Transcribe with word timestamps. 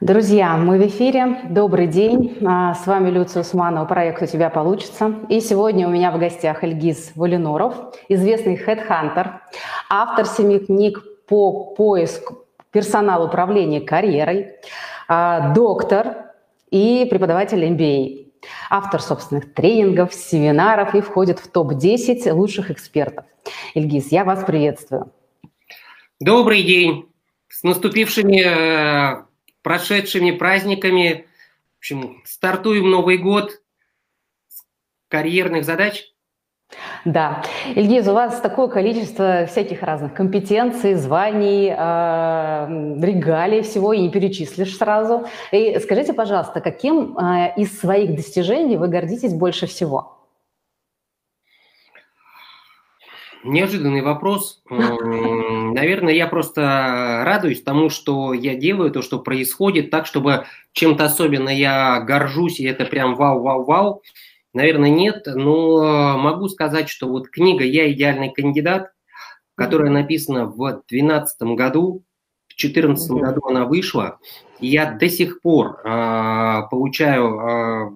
Друзья, 0.00 0.56
мы 0.56 0.78
в 0.78 0.86
эфире. 0.86 1.40
Добрый 1.50 1.88
день. 1.88 2.38
А, 2.46 2.72
с 2.74 2.86
вами 2.86 3.10
Люция 3.10 3.40
Усманова, 3.40 3.84
проект 3.84 4.22
«У 4.22 4.26
тебя 4.26 4.48
получится». 4.48 5.12
И 5.28 5.40
сегодня 5.40 5.88
у 5.88 5.90
меня 5.90 6.12
в 6.12 6.20
гостях 6.20 6.62
Эльгиз 6.62 7.10
Валиноров, 7.16 7.74
известный 8.08 8.56
хедхантер, 8.56 9.40
автор 9.90 10.24
семи 10.26 10.60
книг 10.60 11.02
по 11.26 11.74
поиску 11.74 12.44
персонала 12.70 13.26
управления 13.26 13.80
карьерой, 13.80 14.52
а, 15.08 15.52
доктор 15.52 16.30
и 16.70 17.04
преподаватель 17.10 17.64
MBA, 17.64 18.28
автор 18.70 19.02
собственных 19.02 19.52
тренингов, 19.52 20.14
семинаров 20.14 20.94
и 20.94 21.00
входит 21.00 21.40
в 21.40 21.50
топ-10 21.50 22.32
лучших 22.32 22.70
экспертов. 22.70 23.24
Эльгиз, 23.74 24.12
я 24.12 24.22
вас 24.22 24.44
приветствую. 24.44 25.10
Добрый 26.20 26.62
день. 26.62 27.06
С 27.48 27.64
наступившими 27.64 28.44
э, 28.44 29.27
прошедшими 29.68 30.30
праздниками. 30.30 31.26
В 31.76 31.80
общем, 31.80 32.22
стартуем 32.24 32.90
Новый 32.90 33.18
год 33.18 33.60
с 34.48 34.62
карьерных 35.08 35.66
задач. 35.66 36.06
Да. 37.04 37.42
Ильгиз, 37.74 38.08
у 38.08 38.14
вас 38.14 38.40
такое 38.40 38.68
количество 38.68 39.44
всяких 39.44 39.82
разных 39.82 40.14
компетенций, 40.14 40.94
званий, 40.94 41.68
э, 41.68 43.04
регалий 43.04 43.60
всего, 43.60 43.92
и 43.92 44.00
не 44.00 44.10
перечислишь 44.10 44.74
сразу. 44.74 45.26
И 45.52 45.78
скажите, 45.80 46.14
пожалуйста, 46.14 46.62
каким 46.62 47.18
э, 47.18 47.52
из 47.58 47.78
своих 47.78 48.16
достижений 48.16 48.78
вы 48.78 48.88
гордитесь 48.88 49.34
больше 49.34 49.66
всего? 49.66 50.17
Неожиданный 53.44 54.02
вопрос. 54.02 54.62
Наверное, 54.70 56.12
я 56.12 56.26
просто 56.26 57.22
радуюсь 57.24 57.62
тому, 57.62 57.88
что 57.88 58.32
я 58.32 58.54
делаю, 58.54 58.90
то, 58.90 59.02
что 59.02 59.18
происходит, 59.20 59.90
так, 59.90 60.06
чтобы 60.06 60.46
чем-то 60.72 61.04
особенно 61.04 61.48
я 61.48 62.00
горжусь, 62.00 62.60
и 62.60 62.64
это 62.64 62.84
прям 62.84 63.14
вау-вау-вау. 63.14 64.02
Наверное, 64.54 64.90
нет, 64.90 65.24
но 65.26 66.18
могу 66.18 66.48
сказать, 66.48 66.88
что 66.88 67.08
вот 67.08 67.28
книга 67.28 67.64
«Я 67.64 67.90
идеальный 67.92 68.32
кандидат», 68.32 68.92
которая 69.54 69.90
написана 69.90 70.46
в 70.46 70.56
2012 70.56 71.42
году, 71.56 72.02
в 72.48 72.60
2014 72.60 73.10
году 73.10 73.46
она 73.46 73.66
вышла, 73.66 74.18
и 74.58 74.68
я 74.68 74.90
до 74.92 75.08
сих 75.08 75.42
пор 75.42 75.80
э, 75.84 76.62
получаю 76.70 77.38
э, 77.38 77.90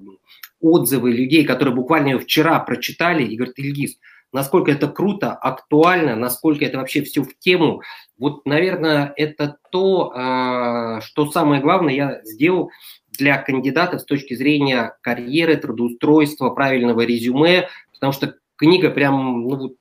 отзывы 0.60 1.12
людей, 1.12 1.44
которые 1.44 1.74
буквально 1.74 2.18
вчера 2.18 2.60
прочитали 2.60 3.24
и 3.24 3.36
говорят, 3.36 3.58
Ильгиз, 3.58 3.98
насколько 4.33 4.70
это 4.70 4.88
круто, 4.88 5.33
актуально, 5.33 6.16
насколько 6.16 6.64
это 6.64 6.78
вообще 6.78 7.02
все 7.02 7.22
в 7.22 7.38
тему. 7.38 7.83
Вот, 8.19 8.47
наверное, 8.47 9.12
это 9.16 9.58
то, 9.70 10.12
а, 10.14 11.00
что 11.02 11.30
самое 11.30 11.61
главное 11.61 11.94
я 11.94 12.20
сделал 12.24 12.70
для 13.11 13.39
кандидатов 13.39 14.00
с 14.00 14.05
точки 14.05 14.34
зрения 14.34 14.97
карьеры, 15.02 15.56
трудоустройства, 15.56 16.50
правильного 16.50 17.02
резюме, 17.02 17.69
потому 17.92 18.12
что 18.12 18.34
книга 18.56 18.91
прям, 18.91 19.42
ну, 19.42 19.77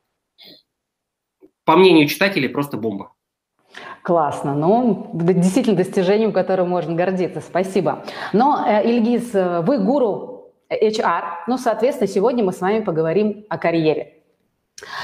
по 1.63 1.77
мнению 1.77 2.07
читателей, 2.07 2.49
просто 2.49 2.77
бомба. 2.77 3.13
Классно. 4.03 4.53
Ну, 4.53 5.11
действительно 5.13 5.77
достижением, 5.77 6.33
которым 6.33 6.69
можно 6.69 6.93
гордиться. 6.95 7.39
Спасибо. 7.39 8.03
Но, 8.33 8.65
э, 8.67 8.83
Ильгиз, 8.83 9.31
вы 9.33 9.77
гуру 9.77 10.51
HR, 10.69 11.43
ну, 11.47 11.57
соответственно, 11.57 12.07
сегодня 12.07 12.43
мы 12.43 12.51
с 12.51 12.59
вами 12.59 12.81
поговорим 12.81 13.45
о 13.47 13.57
карьере. 13.57 14.20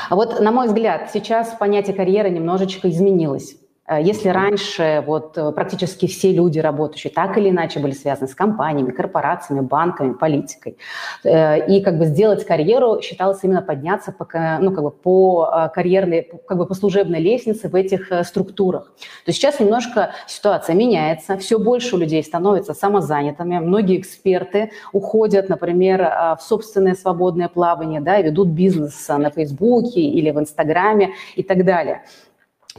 А 0.09 0.15
вот, 0.15 0.39
на 0.39 0.51
мой 0.51 0.67
взгляд, 0.67 1.09
сейчас 1.13 1.55
понятие 1.59 1.95
карьеры 1.95 2.29
немножечко 2.29 2.89
изменилось. 2.89 3.55
Э, 3.87 4.01
если 4.01 4.29
раньше 4.29 5.03
вот 5.05 5.37
э, 5.37 5.51
практически 5.51 6.07
все 6.07 6.33
люди, 6.33 6.59
работающие, 6.59 7.11
так 7.11 7.37
или 7.37 7.49
иначе 7.49 7.79
были 7.79 7.93
связаны 7.93 8.27
с 8.27 8.35
компаниями, 8.35 8.91
корпорациями, 8.91 9.61
банками, 9.61 10.13
политикой, 10.13 10.77
э, 11.23 11.65
и 11.67 11.81
как 11.81 11.97
бы 11.97 12.05
сделать 12.05 12.45
карьеру 12.45 13.01
считалось 13.01 13.43
именно 13.43 13.61
подняться 13.61 14.11
по, 14.11 14.27
ну, 14.59 14.71
как 14.71 14.83
бы 14.83 14.91
по 14.91 15.69
карьерной, 15.73 16.29
как 16.47 16.57
бы 16.57 16.65
по 16.65 16.73
служебной 16.73 17.19
лестнице 17.19 17.69
в 17.69 17.75
этих 17.75 18.11
структурах. 18.23 18.91
То 19.25 19.31
сейчас 19.31 19.59
немножко 19.59 20.11
ситуация 20.27 20.75
меняется, 20.75 21.37
все 21.37 21.59
больше 21.59 21.95
у 21.95 21.99
людей 21.99 22.23
становятся 22.23 22.73
самозанятыми, 22.73 23.59
многие 23.59 23.99
эксперты 23.99 24.71
уходят, 24.91 25.49
например, 25.49 26.01
в 26.37 26.41
собственное 26.41 26.95
свободное 26.95 27.47
плавание, 27.47 28.01
да, 28.01 28.19
ведут 28.21 28.49
бизнес 28.49 29.07
на 29.07 29.29
Фейсбуке 29.29 30.01
или 30.01 30.31
в 30.31 30.39
Инстаграме 30.39 31.13
и 31.35 31.43
так 31.43 31.63
далее. 31.63 32.03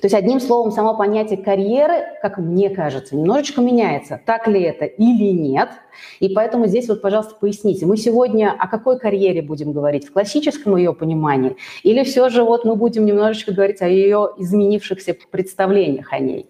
То 0.01 0.07
есть, 0.07 0.15
одним 0.15 0.41
словом, 0.41 0.71
само 0.71 0.97
понятие 0.97 1.43
карьеры, 1.43 2.05
как 2.23 2.39
мне 2.39 2.71
кажется, 2.71 3.17
немножечко 3.17 3.61
меняется. 3.61 4.21
Так 4.25 4.47
ли 4.47 4.61
это 4.63 4.85
или 4.85 5.33
нет? 5.33 5.71
И 6.21 6.29
поэтому 6.29 6.67
здесь 6.67 6.89
вот, 6.89 7.03
пожалуйста, 7.03 7.35
поясните. 7.41 7.87
Мы 7.87 7.97
сегодня 7.97 8.55
о 8.59 8.69
какой 8.69 8.99
карьере 8.99 9.43
будем 9.43 9.73
говорить? 9.73 10.07
В 10.07 10.13
классическом 10.13 10.77
ее 10.77 10.93
понимании? 10.93 11.57
Или 11.83 12.05
все 12.05 12.29
же 12.29 12.43
вот 12.43 12.65
мы 12.65 12.77
будем 12.77 13.05
немножечко 13.05 13.53
говорить 13.53 13.83
о 13.83 13.89
ее 13.89 14.31
изменившихся 14.39 15.17
представлениях 15.31 16.13
о 16.13 16.19
ней? 16.19 16.47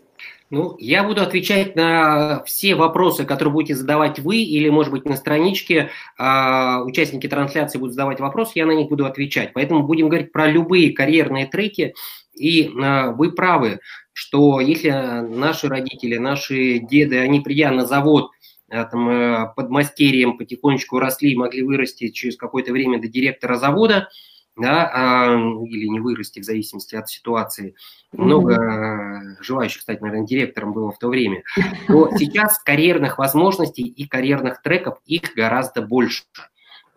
Ну, 0.50 0.76
я 0.78 1.04
буду 1.04 1.20
отвечать 1.20 1.76
на 1.76 2.42
все 2.44 2.74
вопросы, 2.74 3.24
которые 3.26 3.52
будете 3.52 3.74
задавать 3.74 4.18
вы, 4.18 4.38
или, 4.38 4.70
может 4.70 4.90
быть, 4.92 5.04
на 5.04 5.14
страничке 5.14 5.90
э, 6.18 6.82
участники 6.86 7.28
трансляции 7.28 7.78
будут 7.78 7.92
задавать 7.92 8.18
вопросы, 8.18 8.52
я 8.54 8.64
на 8.64 8.72
них 8.72 8.88
буду 8.88 9.04
отвечать. 9.04 9.52
Поэтому 9.52 9.82
будем 9.82 10.08
говорить 10.08 10.32
про 10.32 10.46
любые 10.46 10.94
карьерные 10.94 11.46
треки, 11.46 11.94
и 12.38 12.68
э, 12.68 13.10
вы 13.12 13.32
правы, 13.32 13.80
что 14.12 14.60
если 14.60 14.90
наши 14.90 15.68
родители, 15.68 16.16
наши 16.16 16.78
деды, 16.78 17.18
они 17.18 17.40
придя 17.40 17.70
на 17.70 17.86
завод, 17.86 18.30
э, 18.70 18.84
там, 18.84 19.08
э, 19.08 19.52
под 19.54 19.70
мастерием 19.70 20.38
потихонечку 20.38 20.98
росли 20.98 21.32
и 21.32 21.36
могли 21.36 21.62
вырасти 21.62 22.08
через 22.08 22.36
какое-то 22.36 22.72
время 22.72 23.00
до 23.00 23.08
директора 23.08 23.56
завода, 23.56 24.08
да, 24.56 24.90
а, 24.92 25.38
или 25.66 25.86
не 25.86 26.00
вырасти 26.00 26.40
в 26.40 26.44
зависимости 26.44 26.96
от 26.96 27.08
ситуации. 27.08 27.76
Много 28.10 28.54
mm-hmm. 28.54 29.36
желающих 29.40 29.82
стать, 29.82 30.00
наверное, 30.00 30.26
директором 30.26 30.72
было 30.72 30.90
в 30.90 30.98
то 30.98 31.06
время. 31.08 31.44
То 31.86 32.10
сейчас 32.18 32.58
карьерных 32.58 33.18
возможностей 33.18 33.84
и 33.84 34.08
карьерных 34.08 34.60
треков 34.60 34.98
их 35.06 35.32
гораздо 35.36 35.80
больше. 35.82 36.24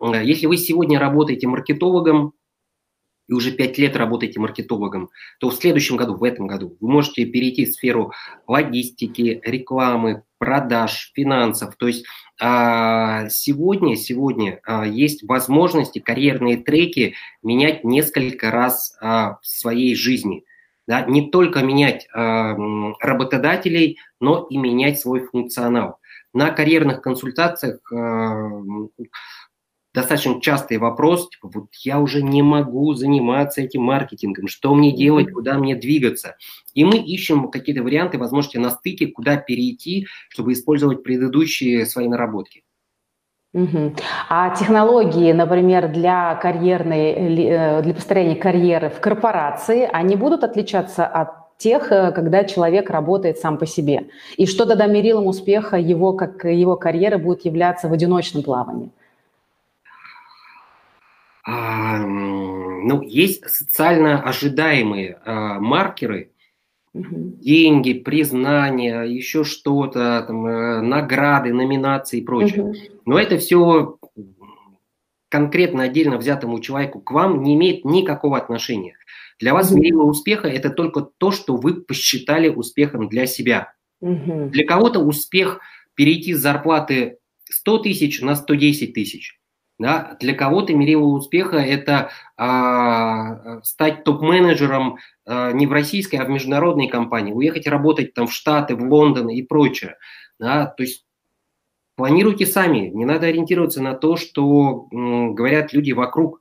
Если 0.02 0.48
вы 0.48 0.58
сегодня 0.58 1.00
работаете 1.00 1.48
маркетологом, 1.48 2.34
и 3.32 3.34
уже 3.34 3.52
пять 3.54 3.78
лет 3.78 3.96
работаете 3.96 4.42
маркетологом, 4.42 5.10
то 5.40 5.50
в 5.50 5.56
следующем 5.56 5.96
году, 5.96 6.16
в 6.16 6.24
этом 6.26 6.48
году, 6.48 6.76
вы 6.82 6.90
можете 6.90 7.24
перейти 7.24 7.66
в 7.66 7.72
сферу 7.72 8.12
логистики, 8.46 9.40
рекламы, 9.46 10.24
продаж, 10.38 11.14
финансов. 11.16 11.78
То 11.78 11.88
есть 11.88 12.06
а, 12.42 13.30
сегодня, 13.30 13.96
сегодня 13.96 14.60
а, 14.66 14.86
есть 14.86 15.24
возможности 15.24 16.00
карьерные 16.00 16.58
треки 16.58 17.14
менять 17.42 17.86
несколько 17.86 18.52
раз 18.52 18.98
а, 19.00 19.38
в 19.42 19.48
своей 19.48 19.96
жизни. 19.96 20.44
Да? 20.86 21.06
Не 21.06 21.30
только 21.30 21.62
менять 21.62 22.10
работодателей, 22.14 23.98
но 24.20 24.46
и 24.50 24.58
менять 24.58 25.00
свой 25.00 25.26
функционал. 25.26 26.00
На 26.34 26.50
карьерных 26.50 27.02
консультациях 27.02 27.80
достаточно 29.94 30.40
частый 30.42 30.78
вопрос, 30.78 31.30
типа, 31.30 31.50
вот 31.54 31.68
я 31.84 32.00
уже 32.00 32.22
не 32.22 32.42
могу 32.42 32.94
заниматься 32.94 33.62
этим 33.62 33.84
маркетингом, 33.84 34.48
что 34.48 34.74
мне 34.74 34.96
делать, 34.96 35.32
куда 35.32 35.58
мне 35.58 35.76
двигаться. 35.76 36.36
И 36.74 36.86
мы 36.86 36.98
ищем 36.98 37.50
какие-то 37.50 37.84
варианты, 37.84 38.18
возможности 38.18 38.58
на 38.58 38.72
стыке, 38.72 39.08
куда 39.08 39.38
перейти, 39.38 40.08
чтобы 40.30 40.54
использовать 40.54 41.04
предыдущие 41.04 41.86
свои 41.86 42.08
наработки. 42.08 42.64
Угу. 43.54 43.96
А 44.30 44.56
технологии, 44.56 45.34
например, 45.34 45.90
для 45.90 46.36
карьерной, 46.36 47.12
э, 47.12 47.82
для 47.82 47.94
построения 47.94 48.38
карьеры 48.38 48.90
в 48.90 49.02
корпорации, 49.02 49.90
они 49.92 50.16
будут 50.16 50.46
отличаться 50.46 51.06
от 51.06 51.58
тех, 51.58 51.92
э, 51.92 52.14
когда 52.14 52.46
человек 52.46 52.90
работает 52.90 53.40
сам 53.40 53.58
по 53.58 53.66
себе? 53.66 54.08
И 54.38 54.46
что 54.46 54.66
тогда 54.66 54.88
мерилом 54.88 55.28
успеха 55.28 55.76
его, 55.76 56.14
как 56.14 56.46
его 56.46 56.78
карьеры 56.78 57.18
будет 57.18 57.44
являться 57.44 57.90
в 57.90 57.94
одиночном 57.94 58.42
плавании? 58.42 58.90
А, 61.44 61.98
ну, 62.00 63.02
есть 63.02 63.50
социально 63.50 64.22
ожидаемые 64.22 65.20
а, 65.26 65.60
маркеры, 65.60 66.32
угу. 66.94 67.36
деньги, 67.40 67.94
признание, 67.94 69.14
еще 69.14 69.44
что-то, 69.44 70.24
там, 70.28 70.46
э, 70.46 70.82
награды, 70.82 71.54
номинации 71.54 72.20
и 72.20 72.24
прочее. 72.24 72.64
Угу. 72.64 72.76
Но 73.06 73.20
это 73.20 73.38
все 73.38 73.98
конкретно 75.30 75.84
отдельно 75.84 76.18
взятому 76.18 76.60
человеку 76.60 77.00
к 77.00 77.12
вам 77.12 77.42
не 77.42 77.56
имеет 77.56 77.86
никакого 77.86 78.38
отношения. 78.38 78.96
Для 79.40 79.54
вас 79.54 79.72
мерило 79.72 80.04
успеха– 80.04 80.48
это 80.50 80.70
только 80.70 81.02
то, 81.02 81.32
что 81.32 81.56
вы 81.56 81.74
посчитали 81.74 82.50
успехом 82.50 83.08
для 83.08 83.26
себя. 83.26 83.74
Угу. 84.02 84.50
Для 84.52 84.66
кого-то 84.66 85.00
успех– 85.00 85.60
перейти 85.96 86.34
с 86.34 86.40
зарплаты 86.40 87.18
100 87.50 87.78
тысяч 87.80 88.22
на 88.22 88.36
110 88.36 88.94
тысяч. 88.94 89.40
Да? 89.80 90.16
Для 90.20 90.34
кого-то 90.36 90.74
мерило 90.74 91.06
успеха– 91.08 91.58
это 91.58 92.12
а, 92.38 93.62
стать 93.64 94.04
топ-менеджером 94.04 94.98
а, 95.26 95.52
не 95.52 95.66
в 95.66 95.72
российской, 95.72 96.18
а 96.18 96.26
в 96.26 96.30
международной 96.30 96.88
компании, 96.88 97.34
уехать 97.34 97.68
работать 97.68 98.14
там 98.14 98.28
в 98.28 98.34
Штаты, 98.34 98.76
в 98.76 98.84
Лондон 98.84 99.30
и 99.30 99.42
прочее. 99.42 99.98
Да? 100.40 100.68
То 100.68 100.84
есть 100.84 101.06
планируйте 101.96 102.46
сами, 102.46 102.90
не 102.90 103.06
надо 103.06 103.28
ориентироваться 103.28 103.82
на 103.82 103.94
то, 103.94 104.18
что 104.18 104.88
м, 104.92 105.36
говорят 105.36 105.74
люди 105.74 105.92
вокруг. 105.92 106.41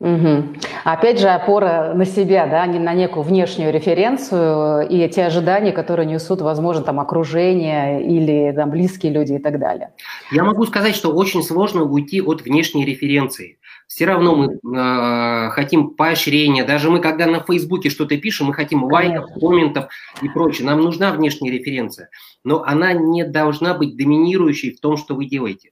Угу. 0.00 0.56
Опять 0.84 1.20
же, 1.20 1.28
опора 1.28 1.94
на 1.94 2.04
себя, 2.04 2.46
да, 2.46 2.66
не 2.66 2.78
на 2.78 2.94
некую 2.94 3.22
внешнюю 3.22 3.72
референцию 3.72 4.88
и 4.88 5.08
те 5.08 5.24
ожидания, 5.26 5.72
которые 5.72 6.06
несут, 6.06 6.40
возможно, 6.40 6.82
там 6.82 6.98
окружение 6.98 8.04
или 8.04 8.52
там 8.54 8.70
близкие 8.70 9.12
люди 9.12 9.34
и 9.34 9.38
так 9.38 9.60
далее. 9.60 9.92
Я 10.32 10.42
могу 10.42 10.66
сказать, 10.66 10.96
что 10.96 11.12
очень 11.12 11.42
сложно 11.42 11.84
уйти 11.84 12.20
от 12.20 12.42
внешней 12.42 12.84
референции. 12.84 13.58
Все 13.86 14.06
равно 14.06 14.34
мы 14.34 14.76
э, 14.76 15.50
хотим 15.50 15.90
поощрения. 15.90 16.64
Даже 16.64 16.90
мы, 16.90 17.00
когда 17.00 17.26
на 17.26 17.40
Фейсбуке 17.40 17.88
что-то 17.88 18.16
пишем, 18.16 18.48
мы 18.48 18.54
хотим 18.54 18.84
лайков, 18.84 19.30
комментов 19.40 19.86
и 20.22 20.28
прочее. 20.28 20.66
Нам 20.66 20.80
нужна 20.80 21.12
внешняя 21.12 21.52
референция, 21.52 22.08
но 22.42 22.64
она 22.64 22.92
не 22.92 23.24
должна 23.24 23.74
быть 23.74 23.96
доминирующей 23.96 24.74
в 24.74 24.80
том, 24.80 24.96
что 24.96 25.14
вы 25.14 25.26
делаете. 25.26 25.70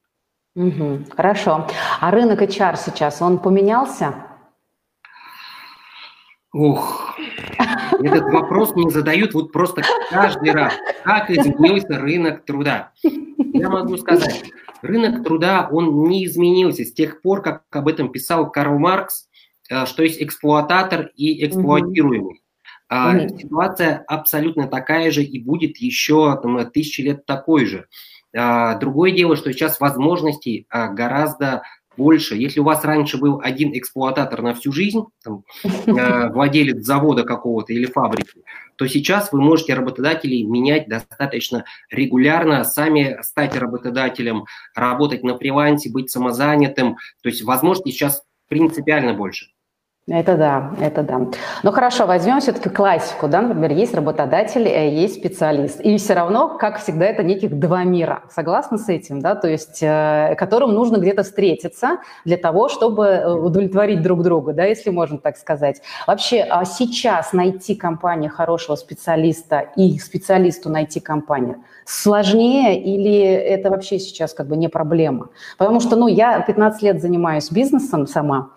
Угу, 0.55 1.07
хорошо. 1.17 1.67
А 2.01 2.11
рынок 2.11 2.43
HR 2.43 2.77
сейчас, 2.77 3.23
он 3.23 3.39
поменялся? 3.39 4.15
Ух, 6.53 7.17
этот 8.03 8.25
вопрос 8.31 8.75
мне 8.75 8.91
задают 8.91 9.33
вот 9.33 9.53
просто 9.53 9.83
каждый 10.11 10.53
раз. 10.53 10.75
Как 11.03 11.31
изменился 11.31 11.99
рынок 11.99 12.45
труда? 12.45 12.93
Я 13.03 13.71
могу 13.71 13.97
сказать, 13.97 14.51
рынок 14.83 15.25
труда, 15.25 15.69
он 15.73 16.05
не 16.05 16.27
изменился 16.27 16.85
с 16.85 16.93
тех 16.93 17.23
пор, 17.23 17.41
как 17.41 17.63
об 17.71 17.89
этом 17.89 18.13
писал 18.13 18.51
Карл 18.51 18.79
Маркс, 18.79 19.29
э, 19.71 19.87
что 19.87 20.03
есть 20.03 20.23
эксплуататор 20.23 21.11
и 21.17 21.47
эксплуатируемый. 21.47 22.43
Угу. 22.91 23.39
Ситуация 23.39 24.05
абсолютно 24.07 24.69
такая 24.69 25.11
же 25.11 25.23
и 25.23 25.43
будет 25.43 25.79
еще 25.79 26.39
там, 26.43 26.71
тысячи 26.71 27.01
лет 27.01 27.25
такой 27.25 27.65
же. 27.65 27.87
А, 28.37 28.77
другое 28.77 29.13
дело, 29.13 29.37
что 29.37 29.53
сейчас 29.53 29.81
возможностей 29.81 30.67
а, 30.69 30.89
гораздо 30.89 31.63
больше. 31.97 32.37
Если 32.37 32.61
у 32.61 32.65
вас 32.65 32.85
раньше 32.85 33.19
был 33.19 33.41
один 33.43 33.77
эксплуататор 33.77 34.43
на 34.43 34.55
всю 34.55 34.73
жизнь, 34.73 35.05
там, 35.23 35.45
э, 35.65 36.29
владелец 36.33 36.85
завода 36.85 37.23
какого-то 37.23 37.73
или 37.73 37.87
фабрики, 37.87 38.43
то 38.77 38.87
сейчас 38.87 39.33
вы 39.33 39.41
можете 39.41 39.75
работодателей 39.75 40.45
менять 40.45 40.89
достаточно 40.89 41.65
регулярно, 41.91 42.65
сами 42.65 43.19
стать 43.23 43.57
работодателем, 43.57 44.45
работать 44.75 45.23
на 45.23 45.37
фрилансе, 45.37 45.91
быть 45.91 46.11
самозанятым. 46.11 46.97
То 47.23 47.29
есть 47.29 47.43
возможностей 47.43 47.93
сейчас 47.93 48.23
принципиально 48.49 49.15
больше. 49.15 49.49
Это 50.09 50.37
да, 50.37 50.73
это 50.81 51.05
да. 51.05 51.29
Ну 51.63 51.71
хорошо, 51.71 52.07
возьмем 52.07 52.41
все-таки 52.41 52.69
классику, 52.69 53.29
да, 53.29 53.41
например, 53.41 53.71
есть 53.71 53.95
работодатель, 53.95 54.67
э, 54.67 54.91
есть 54.91 55.15
специалист, 55.15 55.81
и 55.81 55.97
все 55.97 56.15
равно, 56.15 56.59
как 56.59 56.81
всегда, 56.81 57.05
это 57.07 57.23
неких 57.23 57.57
два 57.57 57.85
мира. 57.85 58.25
Согласны 58.29 58.79
с 58.79 58.89
этим, 58.89 59.21
да, 59.21 59.37
то 59.37 59.47
есть 59.47 59.81
э, 59.81 60.35
которым 60.37 60.73
нужно 60.73 60.97
где-то 60.97 61.23
встретиться 61.23 61.99
для 62.25 62.37
того, 62.37 62.69
чтобы 62.69 63.07
э, 63.07 63.33
удовлетворить 63.33 64.03
друг 64.03 64.25
друга, 64.25 64.53
да, 64.53 64.65
если 64.65 64.91
можно 64.91 65.19
так 65.19 65.37
сказать. 65.37 65.81
Вообще, 66.09 66.41
а 66.51 66.65
сейчас 66.65 67.33
найти 67.33 67.77
компанию 67.77 68.33
хорошего 68.33 68.75
специалиста 68.75 69.61
и 69.77 70.01
специалисту 70.01 70.69
найти 70.69 70.99
компанию 70.99 71.63
сложнее 71.85 72.83
или 72.83 73.23
это 73.23 73.71
вообще 73.71 74.01
сейчас 74.01 74.35
как 74.35 74.49
бы 74.49 74.57
не 74.57 74.69
проблема? 74.69 75.29
Потому 75.59 75.79
что, 75.79 75.95
ну, 75.95 76.09
я 76.09 76.41
15 76.41 76.83
лет 76.83 77.01
занимаюсь 77.01 77.53
бизнесом 77.53 78.09
сама, 78.09 78.51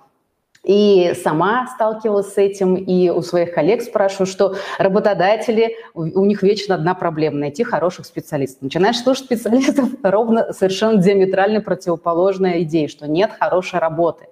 и 0.66 1.14
сама 1.24 1.68
сталкивалась 1.68 2.34
с 2.34 2.38
этим, 2.38 2.76
и 2.76 3.10
у 3.10 3.22
своих 3.22 3.54
коллег 3.54 3.84
спрашиваю, 3.84 4.26
что 4.26 4.56
работодатели, 4.80 5.76
у 5.94 6.26
них 6.26 6.42
вечно 6.42 6.76
одна 6.76 6.96
проблема– 6.96 7.38
найти 7.40 7.64
хороших 7.64 8.06
специалистов. 8.06 8.64
Начинаешь 8.64 8.98
слушать 8.98 9.26
специалистов, 9.26 9.90
ровно 10.04 10.54
совершенно 10.54 10.98
диаметрально 11.02 11.62
противоположная 11.62 12.64
идея, 12.64 12.88
что 12.88 13.08
нет 13.08 13.32
хорошей 13.40 13.80
работы. 13.80 14.26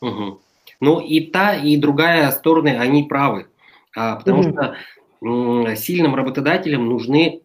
Угу. 0.00 0.40
Ну 0.80 1.00
и 1.00 1.20
та, 1.20 1.54
и 1.54 1.76
другая 1.76 2.30
стороны, 2.30 2.76
они 2.78 3.04
правы. 3.04 3.46
А, 3.96 4.16
потому 4.16 4.40
угу. 4.40 4.50
что 4.52 5.76
сильным 5.76 6.14
работодателям 6.14 6.88
нужны 6.88 7.40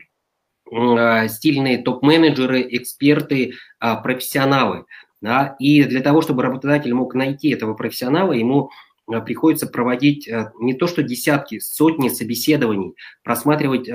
а, 0.71 1.27
стильные 1.27 1.79
топ-менеджеры, 1.79 2.65
эксперты, 2.69 3.53
а, 3.79 3.95
профессионалы. 3.95 4.85
Да? 5.21 5.56
И 5.59 5.83
для 5.83 6.01
того, 6.01 6.21
чтобы 6.21 6.41
работодатель 6.41 6.94
мог 6.94 7.13
найти 7.13 7.50
этого 7.50 7.75
профессионала, 7.75 8.33
ему 8.33 8.71
э, 9.12 9.21
приходится 9.21 9.68
проводить 9.68 10.27
э, 10.27 10.51
не 10.59 10.73
то 10.73 10.88
что 10.88 11.03
десятки, 11.03 11.59
сотни 11.59 12.09
собеседований, 12.09 12.95
просматривать 13.23 13.88
э, 13.88 13.94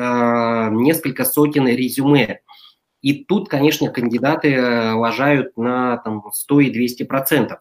несколько 0.71 1.25
сотен 1.25 1.67
резюме. 1.67 2.41
И 3.03 3.25
тут, 3.25 3.49
конечно, 3.49 3.91
кандидаты 3.91 4.93
лажают 4.95 5.57
на 5.57 5.99
там, 5.99 6.23
100 6.33 6.61
и 6.61 6.71
200 6.71 7.03
процентов, 7.05 7.61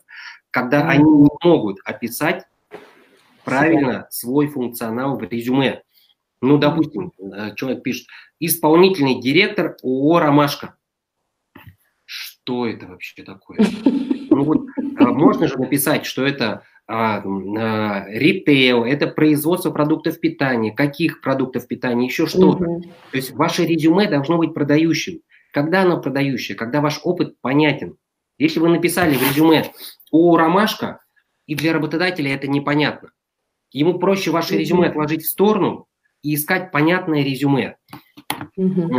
когда 0.51 0.87
они 0.87 1.03
не 1.03 1.29
могут 1.43 1.79
описать 1.83 2.45
правильно 3.43 4.07
свой 4.09 4.47
функционал 4.47 5.17
в 5.17 5.23
резюме. 5.23 5.83
Ну, 6.41 6.57
допустим, 6.57 7.11
человек 7.55 7.83
пишет, 7.83 8.07
исполнительный 8.39 9.21
директор 9.21 9.77
ООО 9.83 10.19
«Ромашка» 10.19 10.75
что 12.45 12.67
это 12.67 12.85
вообще 12.85 13.23
такое? 13.23 13.57
Ну 14.29 14.43
вот, 14.43 14.67
а, 14.97 15.05
можно 15.05 15.47
же 15.47 15.57
написать, 15.57 16.05
что 16.05 16.23
это 16.25 16.63
а, 16.87 17.23
а, 17.23 18.05
ритейл, 18.07 18.83
это 18.83 19.07
производство 19.07 19.71
продуктов 19.71 20.19
питания, 20.19 20.71
каких 20.71 21.21
продуктов 21.21 21.67
питания, 21.67 22.05
еще 22.05 22.27
что-то. 22.27 22.63
Угу. 22.63 22.81
То 22.81 23.17
есть 23.17 23.31
ваше 23.31 23.65
резюме 23.65 24.07
должно 24.07 24.37
быть 24.37 24.53
продающим. 24.53 25.21
Когда 25.51 25.81
оно 25.81 25.99
продающее? 25.99 26.55
Когда 26.55 26.81
ваш 26.81 26.99
опыт 27.03 27.39
понятен. 27.41 27.97
Если 28.37 28.59
вы 28.59 28.69
написали 28.69 29.15
в 29.15 29.21
резюме 29.21 29.71
о 30.11 30.37
ромашка, 30.37 30.99
и 31.47 31.55
для 31.55 31.73
работодателя 31.73 32.35
это 32.35 32.47
непонятно. 32.47 33.11
Ему 33.71 33.97
проще 33.97 34.31
ваше 34.31 34.57
резюме 34.57 34.89
отложить 34.89 35.23
в 35.23 35.29
сторону 35.29 35.87
и 36.21 36.35
искать 36.35 36.71
понятное 36.71 37.23
резюме. 37.23 37.77
Угу. 38.57 38.95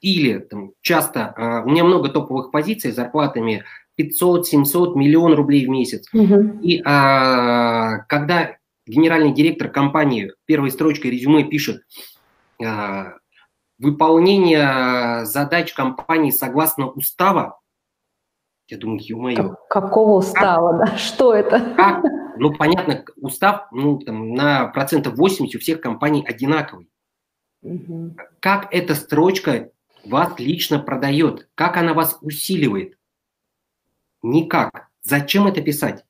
Или 0.00 0.38
там, 0.38 0.72
часто 0.82 1.34
uh, 1.36 1.64
у 1.64 1.70
меня 1.70 1.84
много 1.84 2.08
топовых 2.08 2.50
позиций 2.50 2.92
с 2.92 2.96
зарплатами 2.96 3.64
500, 3.96 4.46
700, 4.46 4.94
миллион 4.96 5.34
рублей 5.34 5.66
в 5.66 5.70
месяц. 5.70 6.06
Угу. 6.12 6.60
И 6.62 6.80
uh, 6.80 7.98
когда 8.08 8.56
генеральный 8.86 9.32
директор 9.32 9.68
компании 9.68 10.32
первой 10.44 10.70
строчкой 10.70 11.10
резюме 11.10 11.44
пишет 11.44 11.82
uh, 12.62 13.12
выполнение 13.78 15.24
задач 15.24 15.72
компании 15.72 16.30
согласно 16.30 16.88
устава, 16.90 17.58
я 18.68 18.78
думаю, 18.78 19.00
ё-моё. 19.00 19.54
Какого 19.70 20.18
устава, 20.18 20.78
как, 20.78 20.90
да? 20.90 20.96
Что 20.98 21.34
это? 21.34 21.60
Как? 21.76 22.04
Ну, 22.36 22.52
понятно, 22.52 23.04
устав 23.16 23.68
ну, 23.70 23.98
там, 23.98 24.34
на 24.34 24.66
процентов 24.66 25.16
80 25.16 25.54
у 25.54 25.58
всех 25.58 25.80
компаний 25.80 26.24
одинаковый. 26.26 26.88
Угу. 27.62 28.16
Как 28.40 28.68
эта 28.72 28.94
строчка 28.94 29.70
вас 30.08 30.38
лично 30.38 30.78
продает? 30.78 31.48
Как 31.54 31.76
она 31.76 31.94
вас 31.94 32.18
усиливает? 32.20 32.98
Никак. 34.22 34.88
Зачем 35.02 35.46
это 35.46 35.60
писать? 35.62 36.04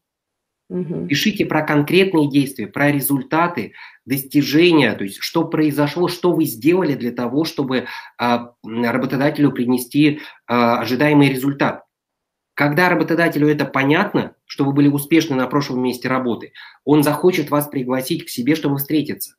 Угу. 0.68 1.06
Пишите 1.06 1.46
про 1.46 1.62
конкретные 1.62 2.28
действия, 2.28 2.66
про 2.66 2.90
результаты, 2.90 3.74
достижения, 4.04 4.94
то 4.94 5.04
есть 5.04 5.18
что 5.20 5.44
произошло, 5.44 6.08
что 6.08 6.32
вы 6.32 6.44
сделали 6.44 6.94
для 6.94 7.12
того, 7.12 7.44
чтобы 7.44 7.86
а, 8.18 8.52
работодателю 8.64 9.52
принести 9.52 10.20
а, 10.46 10.80
ожидаемый 10.80 11.28
результат. 11.28 11.84
Когда 12.54 12.88
работодателю 12.88 13.48
это 13.48 13.64
понятно, 13.64 14.34
что 14.46 14.64
вы 14.64 14.72
были 14.72 14.88
успешны 14.88 15.36
на 15.36 15.46
прошлом 15.46 15.82
месте 15.82 16.08
работы, 16.08 16.52
он 16.84 17.02
захочет 17.02 17.50
вас 17.50 17.68
пригласить 17.68 18.24
к 18.24 18.28
себе, 18.28 18.56
чтобы 18.56 18.78
встретиться. 18.78 19.36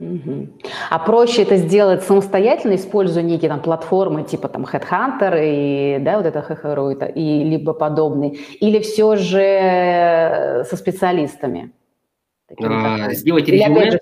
Угу. 0.00 0.48
А 0.90 0.98
проще 0.98 1.42
это 1.42 1.56
сделать 1.56 2.02
самостоятельно, 2.02 2.74
используя 2.74 3.22
некие 3.22 3.48
там 3.48 3.62
платформы 3.62 4.24
типа 4.24 4.48
там 4.48 4.64
Headhunter 4.64 5.38
и 5.40 5.98
да, 6.00 6.16
вот 6.16 6.26
это 6.26 6.40
HHRU 6.40 7.12
и 7.12 7.44
либо 7.44 7.74
подобные, 7.74 8.34
или 8.60 8.80
все 8.80 9.14
же 9.14 9.40
э, 9.40 10.64
со 10.64 10.76
специалистами? 10.76 11.72
А, 12.60 13.12
сделать 13.12 13.48
резюме? 13.48 13.92
Же, 13.92 13.98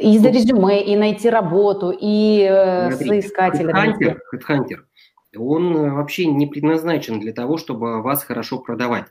и 0.00 0.18
за 0.18 0.28
резюме, 0.30 0.82
и 0.82 0.96
найти 0.96 1.30
работу, 1.30 1.96
и 1.98 2.46
э, 2.48 2.90
соискателя. 2.92 3.72
Headhunter, 3.72 4.16
Headhunter, 4.34 4.78
он 5.38 5.76
э, 5.76 5.90
вообще 5.92 6.26
не 6.26 6.46
предназначен 6.46 7.20
для 7.20 7.32
того, 7.32 7.58
чтобы 7.58 8.02
вас 8.02 8.24
хорошо 8.24 8.58
продавать. 8.58 9.06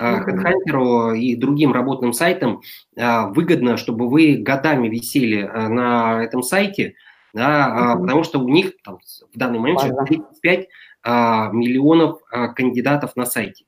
HeadHunter 0.00 1.16
и 1.16 1.36
другим 1.36 1.72
работным 1.72 2.12
сайтам 2.12 2.60
а, 2.96 3.28
выгодно, 3.28 3.76
чтобы 3.76 4.08
вы 4.08 4.36
годами 4.36 4.88
висели 4.88 5.40
а, 5.40 5.68
на 5.68 6.22
этом 6.24 6.42
сайте, 6.42 6.94
да, 7.32 7.94
mm 7.96 8.00
потому 8.02 8.24
что 8.24 8.40
у 8.40 8.48
них 8.48 8.72
там, 8.82 8.98
в 9.32 9.38
данный 9.38 9.58
момент 9.58 9.80
35 9.80 10.68
а, 11.02 11.50
миллионов 11.52 12.20
а, 12.30 12.48
кандидатов 12.48 13.14
на 13.16 13.26
сайте. 13.26 13.64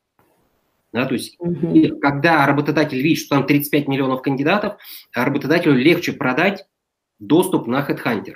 Да, 0.92 1.04
то 1.04 1.14
есть, 1.14 1.36
угу. 1.38 1.98
когда 2.00 2.46
работодатель 2.46 3.00
видит, 3.00 3.18
что 3.18 3.36
там 3.36 3.46
35 3.46 3.88
миллионов 3.88 4.22
кандидатов, 4.22 4.78
работодателю 5.14 5.74
легче 5.74 6.12
продать 6.12 6.66
доступ 7.18 7.66
на 7.66 7.86
HeadHunter. 7.86 8.34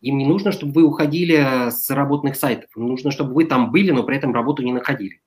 Им 0.00 0.16
не 0.16 0.26
нужно, 0.26 0.50
чтобы 0.50 0.72
вы 0.72 0.82
уходили 0.84 1.70
с 1.70 1.90
работных 1.90 2.36
сайтов. 2.36 2.70
Им 2.74 2.86
нужно, 2.86 3.10
чтобы 3.10 3.34
вы 3.34 3.44
там 3.44 3.70
были, 3.70 3.90
но 3.90 4.02
при 4.02 4.16
этом 4.16 4.32
работу 4.32 4.62
не 4.62 4.72
находили. 4.72 5.20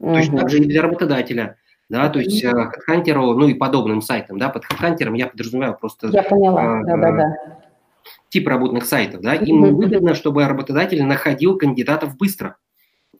Угу. 0.00 0.14
Точно 0.14 0.38
так 0.38 0.50
же 0.50 0.58
и 0.58 0.64
для 0.64 0.82
работодателя. 0.82 1.56
Да, 1.88 2.08
то 2.10 2.18
есть 2.18 2.44
HeadHunter, 2.44 3.14
ну 3.14 3.48
и 3.48 3.54
подобным 3.54 4.02
сайтам, 4.02 4.38
да, 4.38 4.50
под 4.50 4.64
HeadHunter 4.64 5.16
я 5.16 5.26
подразумеваю 5.26 5.76
просто... 5.78 6.08
Я 6.08 6.22
поняла, 6.22 6.82
да-да-да. 6.84 7.58
Тип 8.28 8.46
работных 8.46 8.84
сайтов, 8.84 9.22
да, 9.22 9.34
им 9.34 9.62
угу. 9.62 9.76
выгодно, 9.76 10.14
чтобы 10.14 10.46
работодатель 10.46 11.02
находил 11.02 11.56
кандидатов 11.56 12.16
быстро. 12.18 12.56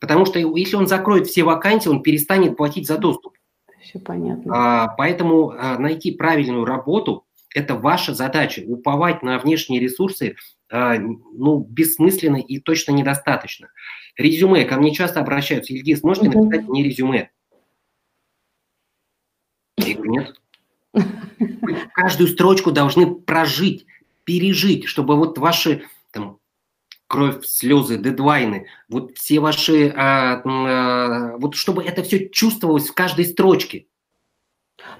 Потому 0.00 0.26
что 0.26 0.38
если 0.38 0.76
он 0.76 0.86
закроет 0.86 1.26
все 1.26 1.44
вакансии, 1.44 1.88
он 1.88 2.02
перестанет 2.02 2.56
платить 2.56 2.86
за 2.86 2.98
доступ. 2.98 3.36
Все 3.80 3.98
понятно. 3.98 4.52
А, 4.54 4.88
поэтому 4.96 5.50
а, 5.50 5.78
найти 5.78 6.12
правильную 6.12 6.64
работу– 6.64 7.24
это 7.54 7.74
ваша 7.74 8.14
задача. 8.14 8.62
Уповать 8.66 9.22
на 9.22 9.38
внешние 9.38 9.80
ресурсы 9.80 10.36
ну, 10.70 11.60
бессмысленно 11.60 12.36
и 12.36 12.60
точно 12.60 12.92
недостаточно. 12.92 13.70
Резюме. 14.16 14.64
Ко 14.64 14.76
мне 14.76 14.94
часто 14.94 15.20
обращаются. 15.20 15.72
Ильгиз, 15.72 16.02
можете 16.02 16.28
угу. 16.28 16.44
написать 16.44 16.68
мне 16.68 16.82
резюме? 16.82 17.30
Я 19.78 19.94
говорю, 19.94 20.10
нет. 20.10 20.40
Вы 20.92 21.76
каждую 21.92 22.28
строчку 22.28 22.72
должны 22.72 23.14
прожить, 23.14 23.86
пережить, 24.24 24.86
чтобы 24.86 25.16
вот 25.16 25.38
ваши 25.38 25.84
там, 26.10 26.40
кровь, 27.06 27.44
слезы, 27.44 27.96
дедлайны, 27.96 28.66
вот 28.88 29.16
все 29.16 29.40
ваши, 29.40 29.92
а, 29.96 30.42
а, 30.44 31.36
вот 31.38 31.54
чтобы 31.54 31.82
это 31.84 32.02
все 32.02 32.28
чувствовалось 32.28 32.88
в 32.88 32.94
каждой 32.94 33.24
строчке. 33.24 33.86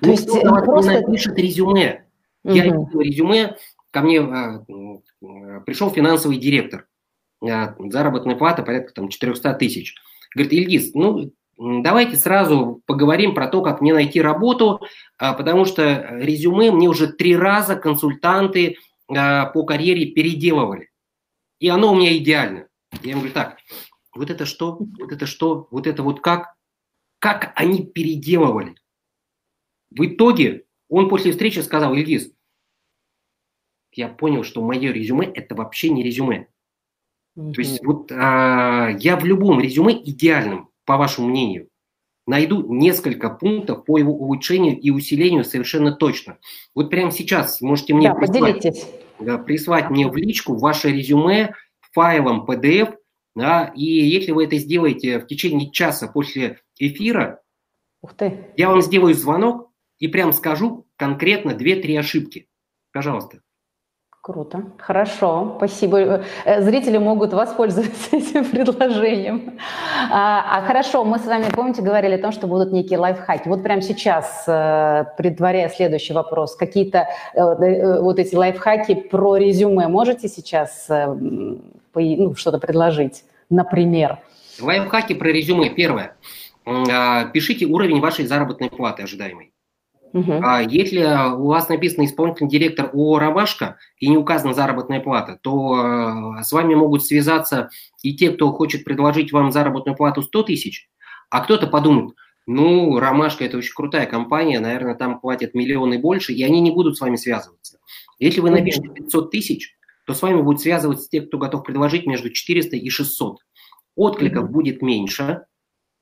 То 0.01 0.11
есть 0.11 0.27
Никто 0.27 0.57
э, 0.57 0.65
просто... 0.65 1.01
напишет 1.01 1.39
резюме. 1.39 2.07
Угу. 2.45 2.55
Я 2.55 2.65
видел 2.65 2.89
резюме, 3.01 3.57
ко 3.90 4.00
мне 4.00 4.21
а, 4.21 4.64
пришел 5.66 5.90
финансовый 5.90 6.38
директор, 6.38 6.87
а, 7.42 7.75
заработная 7.90 8.37
плата 8.37 8.62
порядка 8.62 8.92
там 8.95 9.09
400 9.09 9.54
тысяч. 9.54 9.95
Говорит, 10.35 10.52
Ильгиз, 10.52 10.95
ну 10.95 11.33
давайте 11.57 12.16
сразу 12.16 12.83
поговорим 12.87 13.35
про 13.35 13.49
то, 13.49 13.62
как 13.62 13.80
мне 13.80 13.92
найти 13.92 14.21
работу, 14.21 14.80
а, 15.18 15.35
потому 15.35 15.64
что 15.64 16.09
резюме 16.12 16.71
мне 16.71 16.88
уже 16.88 17.12
три 17.12 17.37
раза 17.37 17.76
консультанты 17.76 18.76
по 19.07 19.64
карьере 19.64 20.07
переделывали 20.12 20.88
и 21.59 21.68
оно 21.68 21.92
у 21.92 21.97
меня 21.97 22.16
идеально. 22.16 22.68
Я 23.02 23.11
ему 23.11 23.21
говорю, 23.21 23.35
так, 23.35 23.59
вот 24.14 24.30
это 24.30 24.47
что, 24.47 24.78
вот 24.78 25.12
это 25.12 25.26
что, 25.26 25.68
вот 25.71 25.87
это 25.87 26.02
вот 26.02 26.21
как, 26.21 26.54
как 27.18 27.52
они 27.57 27.85
переделывали. 27.85 28.76
В 29.90 30.07
итоге 30.07 30.64
он 30.88 31.09
после 31.09 31.33
встречи 31.33 31.59
сказал, 31.61 31.95
Ильгиз, 31.95 32.30
я 33.99 34.09
понял, 34.09 34.45
что 34.45 34.62
мое 34.62 34.93
резюме– 34.93 35.26
это 35.35 35.57
вообще 35.57 35.90
не 35.90 36.05
резюме. 36.05 36.47
Mm-hmm. 37.37 37.52
То 37.52 37.61
есть 37.61 37.85
вот 37.85 38.12
а, 38.12 38.90
я 39.00 39.17
в 39.17 39.25
любом 39.25 39.61
резюме 39.61 39.93
идеальном, 39.93 40.71
по 40.85 40.97
вашему 40.97 41.28
мнению, 41.28 41.69
найду 42.25 42.73
несколько 42.73 43.28
пунктов 43.28 43.85
по 43.85 43.99
его 43.99 44.12
улучшению 44.12 44.78
и 44.78 44.90
усилению 44.90 45.45
совершенно 45.45 45.90
точно. 45.90 46.38
Вот 46.76 46.90
прямо 46.90 47.11
сейчас 47.11 47.61
можете 47.61 47.93
мне 47.93 48.09
да, 48.09 48.14
прислать, 48.14 48.55
поделитесь. 48.55 48.87
Да, 49.19 49.37
прислать 49.37 49.90
мне 49.90 50.07
в 50.07 50.17
личку 50.17 50.57
ваше 50.57 50.93
резюме 50.93 51.55
файлом 51.93 52.47
PDF, 52.49 52.95
да, 53.35 53.73
и 53.75 53.85
если 53.85 54.31
вы 54.31 54.45
это 54.45 54.59
сделаете 54.59 55.19
в 55.19 55.26
течение 55.26 55.73
часа 55.73 56.07
после 56.07 56.61
эфира, 56.78 57.43
Ух 58.02 58.14
ты. 58.14 58.47
я 58.57 58.69
вам 58.69 58.81
сделаю 58.81 59.14
звонок 59.14 59.73
и 59.99 60.07
прям 60.07 60.33
скажу 60.33 60.87
конкретно 60.95 61.50
2-3 61.50 61.99
ошибки. 61.99 62.49
Пожалуйста. 62.93 63.43
Круто, 64.29 64.65
хорошо, 64.77 65.55
спасибо. 65.57 66.23
Э, 66.45 66.61
зрители 66.61 66.99
могут 66.99 67.33
воспользоваться 67.33 68.09
этим 68.15 68.45
предложением. 68.45 69.59
А, 70.11 70.59
а 70.59 70.67
хорошо, 70.67 71.03
мы 71.03 71.19
с 71.19 71.25
вами, 71.25 71.47
помните, 71.51 71.81
говорили 71.81 72.17
о 72.17 72.19
том, 72.19 72.31
что 72.31 72.47
будут 72.47 72.71
некие 72.71 72.99
лайфхаки. 72.99 73.49
Вот 73.49 73.63
прямо 73.63 73.81
сейчас, 73.81 74.45
э, 74.47 75.07
предваряя 75.17 75.71
следующий 75.71 76.13
вопрос, 76.13 76.57
какие-то 76.57 77.09
э, 77.33 78.01
вот 78.03 78.19
эти 78.19 78.35
лайфхаки 78.35 78.97
про 78.97 79.39
резюме 79.39 79.89
можете 79.89 80.29
сейчас 80.29 80.89
ну, 80.91 82.35
что-то 82.35 82.59
предложить, 82.59 83.25
например? 83.49 84.19
Лайфхаки 84.61 85.15
про 85.15 85.29
резюме. 85.29 85.71
Первое. 85.71 86.17
А, 86.67 87.25
пишите 87.33 87.65
уровень 87.65 88.01
вашей 88.01 88.27
заработной 88.27 88.69
платы 88.69 89.05
ожидаемой. 89.05 89.53
Угу. 90.12 90.41
А 90.43 90.62
если 90.62 91.05
у 91.35 91.47
вас 91.47 91.69
написано 91.69 92.05
исполнительный 92.07 92.50
директор 92.50 92.87
ООО 92.93 93.19
«Ромашка» 93.19 93.77
и 93.99 94.09
не 94.09 94.17
указана 94.17 94.55
заработная 94.55 95.00
плата, 95.00 95.38
то 95.43 96.38
э, 96.38 96.43
с 96.43 96.53
вами 96.53 96.75
могут 96.75 97.05
связаться 97.05 97.69
и 98.03 98.17
те, 98.17 98.31
кто 98.31 98.53
хочет 98.53 98.85
предложить 98.85 99.33
вам 99.33 99.53
заработную 99.53 99.97
плату 99.97 100.23
100 100.23 100.43
тысяч, 100.45 100.88
а 101.31 101.41
кто-то 101.41 101.67
подумает, 101.67 102.15
ну, 102.47 102.99
«Ромашка»– 102.99 103.45
это 103.47 103.59
очень 103.59 103.75
крутая 103.75 104.07
компания, 104.07 104.61
наверное, 104.61 104.95
там 104.95 105.21
платят 105.21 105.55
миллионы 105.55 105.99
больше, 105.99 106.33
и 106.33 106.43
они 106.43 106.61
не 106.61 106.71
будут 106.71 106.97
с 106.97 107.00
вами 107.00 107.17
связываться. 107.17 107.79
Если 108.19 108.41
вы 108.41 108.50
напишете 108.50 108.88
500 108.88 109.31
тысяч, 109.31 109.77
то 110.07 110.15
с 110.15 110.23
вами 110.23 110.41
будут 110.41 110.62
связываться 110.62 111.09
те, 111.11 111.21
кто 111.21 111.37
готов 111.37 111.62
предложить 111.65 112.07
между 112.07 112.31
400 112.31 112.77
и 112.77 112.88
600. 112.88 113.41
Откликов 113.95 114.45
угу. 114.45 114.53
будет 114.55 114.81
меньше, 114.81 115.43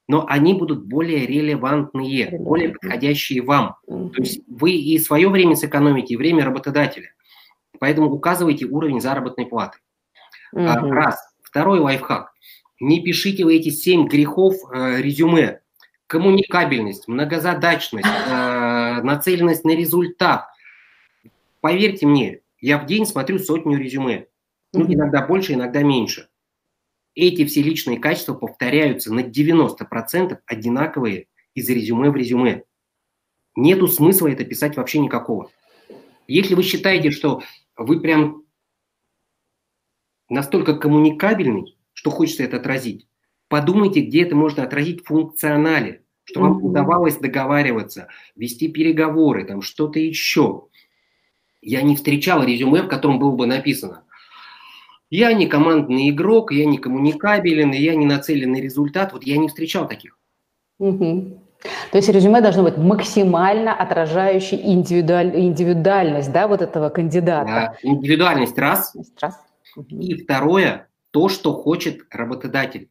но 0.08 0.25
они 0.28 0.54
будут 0.54 0.86
более 0.86 1.26
релевантные, 1.26 2.38
более 2.38 2.70
подходящие 2.70 3.42
вам. 3.42 3.76
То 3.86 4.22
есть 4.22 4.40
вы 4.46 4.72
и 4.72 4.98
свое 4.98 5.28
время 5.28 5.56
сэкономите, 5.56 6.14
и 6.14 6.16
время 6.16 6.44
работодателя. 6.44 7.12
Поэтому 7.78 8.10
указывайте 8.10 8.66
уровень 8.66 9.00
заработной 9.00 9.46
платы. 9.46 9.78
mm 10.54 10.90
Раз. 10.90 11.18
Второй 11.42 11.80
лайфхак. 11.80 12.32
Не 12.80 13.02
пишите 13.02 13.44
вы 13.44 13.56
эти 13.56 13.70
семь 13.70 14.06
грехов 14.06 14.54
э, 14.72 15.00
резюме. 15.00 15.60
Коммуникабельность, 16.06 17.08
многозадачность, 17.08 18.06
э, 18.06 19.00
нацеленность 19.02 19.64
на 19.64 19.75
результат. 19.75 20.46
Поверьте 21.60 22.06
мне, 22.06 22.40
я 22.60 22.78
в 22.78 22.86
день 22.86 23.06
смотрю 23.06 23.38
сотню 23.38 23.78
резюме. 23.78 24.26
Ну, 24.72 24.84
иногда 24.86 25.26
больше, 25.26 25.54
иногда 25.54 25.82
меньше 25.82 26.28
эти 27.16 27.46
все 27.46 27.62
личные 27.62 27.99
качества 27.99 28.35
повторяются 28.35 29.12
на 29.12 29.20
90% 29.20 30.38
одинаковые 30.46 31.26
из 31.54 31.68
резюме 31.68 32.11
в 32.11 32.16
резюме. 32.16 32.64
Нету 33.56 33.88
смысла 33.88 34.30
это 34.30 34.44
писать 34.44 34.76
вообще 34.76 34.99
никакого. 34.99 35.50
Если 36.28 36.54
вы 36.54 36.62
считаете, 36.62 37.11
что 37.11 37.42
вы 37.76 38.00
прям 38.00 38.44
настолько 40.28 40.76
коммуникабельный, 40.76 41.78
что 41.94 42.11
хочется 42.11 42.44
это 42.44 42.58
отразить, 42.58 43.08
подумайте, 43.49 44.02
где 44.02 44.23
это 44.23 44.37
можно 44.37 44.62
отразить 44.62 45.02
в 45.02 45.06
функционале, 45.06 46.04
что 46.25 46.40
вам 46.40 46.62
удавалось 46.62 47.16
договариваться, 47.16 48.08
вести 48.35 48.68
переговоры, 48.68 49.44
там 49.46 49.62
что-то 49.62 49.99
еще. 49.99 50.66
Я 51.62 51.80
не 51.80 51.96
встречал 51.96 52.44
резюме, 52.44 52.82
в 52.82 52.88
котором 52.88 53.18
было 53.18 53.35
бы 53.35 53.46
написано 53.46 54.05
я 55.10 55.32
не 55.32 55.46
командный 55.46 56.10
игрок, 56.10 56.52
я 56.52 56.66
не 56.66 56.78
коммуникабелен, 56.78 57.72
я 57.72 57.94
не 57.94 58.06
нацелен 58.06 58.52
на 58.52 58.60
результат. 58.60 59.12
Вот 59.12 59.25
я 59.25 59.36
не 59.36 59.48
встречал 59.48 59.86
таких. 59.88 60.18
Угу. 60.78 61.42
То 61.90 61.98
есть 61.98 62.08
резюме 62.08 62.40
должно 62.40 62.64
быть 62.64 62.76
максимально 62.76 63.75
отражающей 63.75 64.60
индивидуаль... 64.60 65.38
индивидуальность 65.38 66.32
да, 66.32 66.48
вот 66.48 66.60
этого 66.60 66.90
кандидата. 66.90 67.46
Да, 67.46 67.78
индивидуальность 67.82 68.58
раз. 68.58 68.94
раз. 69.20 69.40
И 69.88 70.14
второе, 70.14 70.88
то, 71.10 71.28
что 71.28 71.52
хочет 71.52 72.02
работодатель. 72.10 72.90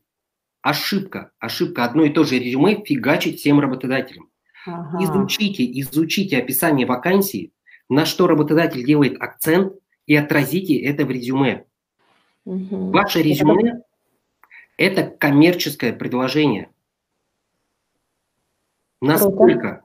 Ошибка. 0.61 1.31
Ошибка. 1.39 1.83
Одно 1.83 2.03
и 2.03 2.09
то 2.09 2.23
же 2.23 2.39
резюме 2.39 2.83
фигачить 2.83 3.39
всем 3.39 3.59
работодателям. 3.59 4.29
Ага. 4.65 5.03
Изучите, 5.03 5.63
изучите 5.81 6.37
описание 6.37 6.87
вакансии, 6.87 7.51
на 7.87 8.05
что 8.05 8.25
работодатель 8.25 8.83
делает 8.83 9.21
акцент, 9.21 9.73
и 10.07 10.15
отразите 10.15 10.75
это 10.77 11.05
в 11.05 11.11
резюме. 11.11 11.65
Угу. 12.45 12.91
Ваше 12.91 13.21
резюме– 13.21 13.81
это 14.77 15.03
коммерческое 15.03 15.93
предложение. 15.93 16.69
Насколько 19.01 19.81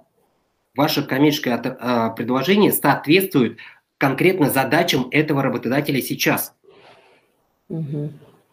ваше 0.76 1.02
коммерческое 1.06 1.56
а, 1.56 2.10
предложение 2.10 2.72
соответствует 2.72 3.58
конкретно 3.98 4.50
задачам 4.50 5.08
этого 5.10 5.42
работодателя 5.42 6.00
сейчас. 6.00 6.54
Угу. 7.68 8.10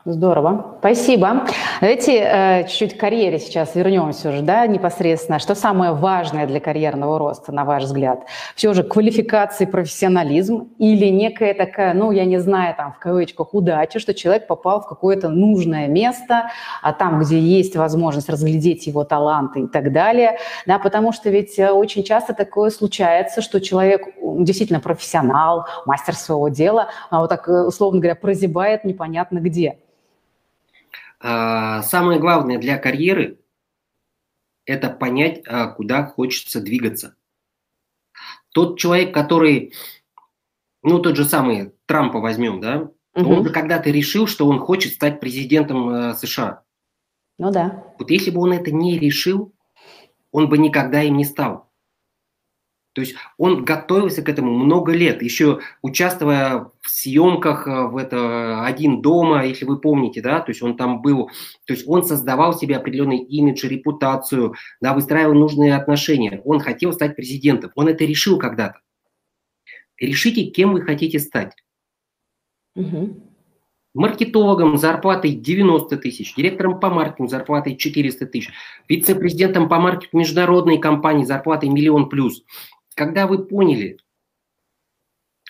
Здорово, 0.10 0.78
спасибо. 0.80 1.46
Давайте 1.82 2.20
э, 2.20 2.64
чуть-чуть 2.70 2.96
к 2.96 3.00
карьере 3.00 3.40
сейчас 3.40 3.76
вернемся 3.76 4.30
уже, 4.30 4.42
да, 4.42 4.66
непосредственно. 4.66 5.38
Что 5.38 5.54
самое 5.54 5.92
важное 5.92 6.48
для 6.48 6.62
карьерного 6.62 7.20
роста, 7.20 7.52
на 7.52 7.66
ваш 7.66 7.84
взгляд? 7.84 8.22
Все 8.56 8.74
же 8.74 8.84
квалификация, 8.84 9.68
профессионализм 9.68 10.70
или 10.78 11.08
некая 11.08 11.54
такая, 11.54 11.94
ну, 11.94 12.12
я 12.12 12.24
не 12.24 12.38
знаю, 12.38 12.74
там, 12.78 12.94
в 12.94 13.00
кавычках, 13.00 13.54
удача, 13.54 14.00
что 14.00 14.14
человек 14.14 14.48
попал 14.48 14.80
в 14.80 14.88
какое-то 14.88 15.28
нужное 15.28 15.90
место, 15.90 16.52
а 16.82 16.94
там, 16.94 17.20
где 17.20 17.38
есть 17.38 17.76
возможность 17.76 18.30
разглядеть 18.30 18.88
его 18.88 19.04
таланты 19.04 19.64
и 19.64 19.68
так 19.68 19.92
далее, 19.92 20.38
да, 20.66 20.80
потому 20.80 21.12
что 21.12 21.30
ведь 21.30 21.60
э, 21.60 21.70
очень 21.70 22.06
часто 22.06 22.34
такое 22.34 22.70
случается, 22.70 23.42
что 23.42 23.60
человек 23.60 24.04
действительно 24.22 24.80
профессионал, 24.80 25.66
мастер 25.86 26.16
своего 26.16 26.48
дела, 26.48 26.88
а 27.10 27.20
вот 27.20 27.30
так, 27.30 27.50
э, 27.50 27.64
условно 27.66 28.00
говоря, 28.00 28.16
прозябает 28.16 28.86
непонятно 28.86 29.40
где. 29.40 29.80
А, 31.20 31.82
самое 31.84 32.20
главное 32.20 32.58
для 32.58 32.78
карьеры– 32.78 33.40
это 34.66 34.90
понять, 34.90 35.42
а, 35.48 35.68
куда 35.68 36.06
хочется 36.06 36.62
двигаться. 36.62 37.16
Тот 38.54 38.80
человек, 38.80 39.14
который, 39.14 39.74
ну, 40.84 41.00
тот 41.00 41.16
же 41.16 41.26
самый 41.26 41.74
Трампа 41.86 42.20
возьмем, 42.20 42.60
да, 42.60 42.92
угу. 43.14 43.34
он 43.34 43.44
же 43.46 43.52
когда-то 43.52 43.90
решил, 43.90 44.28
что 44.28 44.48
он 44.48 44.60
хочет 44.60 44.94
стать 44.94 45.20
президентом 45.20 45.90
а, 45.90 46.14
США. 46.14 46.64
Ну 47.40 47.52
да. 47.52 47.84
Вот 48.00 48.10
если 48.10 48.32
бы 48.32 48.42
он 48.42 48.54
это 48.54 48.72
не 48.72 48.98
решил, 48.98 49.54
он 50.32 50.50
бы 50.50 50.58
никогда 50.58 51.02
им 51.04 51.18
не 51.18 51.26
стал. 51.26 51.67
То 52.98 53.02
есть 53.02 53.14
он 53.38 53.64
готовился 53.64 54.24
к 54.24 54.30
этому 54.30 54.52
много 54.52 54.92
лет, 54.92 55.22
еще 55.22 55.60
участвуя 55.84 56.72
в 56.82 56.90
съемках 56.90 57.68
э, 57.68 57.84
в 57.90 57.96
это 57.96 58.66
«Один 58.66 59.04
дома», 59.04 59.46
если 59.46 59.66
вы 59.66 59.80
помните, 59.80 60.20
да, 60.20 60.40
то 60.40 60.50
есть 60.50 60.64
он 60.64 60.76
там 60.76 61.04
был, 61.04 61.28
то 61.68 61.74
есть 61.74 61.88
он 61.88 62.04
создавал 62.04 62.58
себе 62.58 62.76
определенный 62.76 63.20
имидж, 63.20 63.68
репутацию, 63.68 64.56
да, 64.82 64.96
выстраивал 64.96 65.36
нужные 65.36 65.76
отношения. 65.76 66.42
Он 66.44 66.60
хотел 66.60 66.92
стать 66.92 67.16
президентом, 67.16 67.72
он 67.76 67.88
это 67.88 68.04
решил 68.04 68.40
когда-то. 68.40 68.80
Решите, 70.00 70.46
кем 70.46 70.74
вы 70.74 70.82
хотите 70.82 71.20
стать. 71.20 71.54
Угу. 72.74 73.16
Маркетологом 73.94 74.76
зарплатой 74.80 75.34
90 75.34 75.98
тысяч, 75.98 76.34
директором 76.34 76.80
по 76.80 76.90
маркетингу 76.90 77.30
зарплатой 77.30 77.76
400 77.76 78.26
тысяч, 78.26 78.50
вице-президентом 78.90 79.70
по 79.70 79.80
маркетингу 79.80 80.18
международной 80.18 80.80
компании 80.80 81.26
зарплатой 81.26 81.70
миллион 81.70 82.10
плюс– 82.10 82.44
когда 82.98 83.28
вы 83.28 83.46
поняли, 83.46 84.00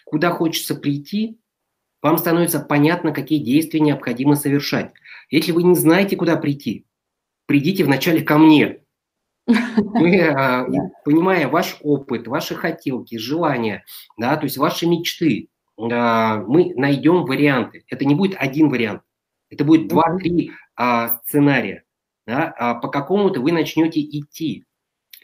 куда 0.04 0.32
хочется 0.32 0.76
прийти, 0.76 1.40
вам 2.02 2.18
становится 2.18 2.60
понятно, 2.60 3.14
какие 3.14 3.40
действия 3.40 3.80
необходимо 3.80 4.36
совершать. 4.36 4.94
Если 5.30 5.54
вы 5.54 5.64
не 5.64 5.76
знаете, 5.76 6.18
куда 6.18 6.36
прийти, 6.36 6.86
придите 7.46 7.86
вначале 7.86 8.22
ко 8.22 8.38
мне. 8.38 8.82
Мы, 9.48 10.22
а, 10.28 10.68
понимая 11.06 11.48
ваш 11.48 11.78
опыт, 11.82 12.28
ваши 12.28 12.54
хотелки, 12.54 13.18
желания, 13.18 13.86
да, 14.18 14.36
то 14.36 14.44
есть 14.44 14.58
ваши 14.58 14.86
мечты, 14.86 15.48
а, 15.80 16.44
мы 16.44 16.74
найдем 16.76 17.24
варианты. 17.24 17.86
Это 17.88 18.04
не 18.04 18.14
будет 18.14 18.36
один 18.38 18.68
вариант, 18.70 19.04
это 19.50 19.64
будет 19.64 19.88
два-три 19.88 20.52
а, 20.76 21.20
сценария. 21.20 21.86
Да, 22.26 22.78
по 22.82 22.90
какому-то 22.90 23.40
вы 23.40 23.54
начнете 23.54 24.02
идти 24.02 24.67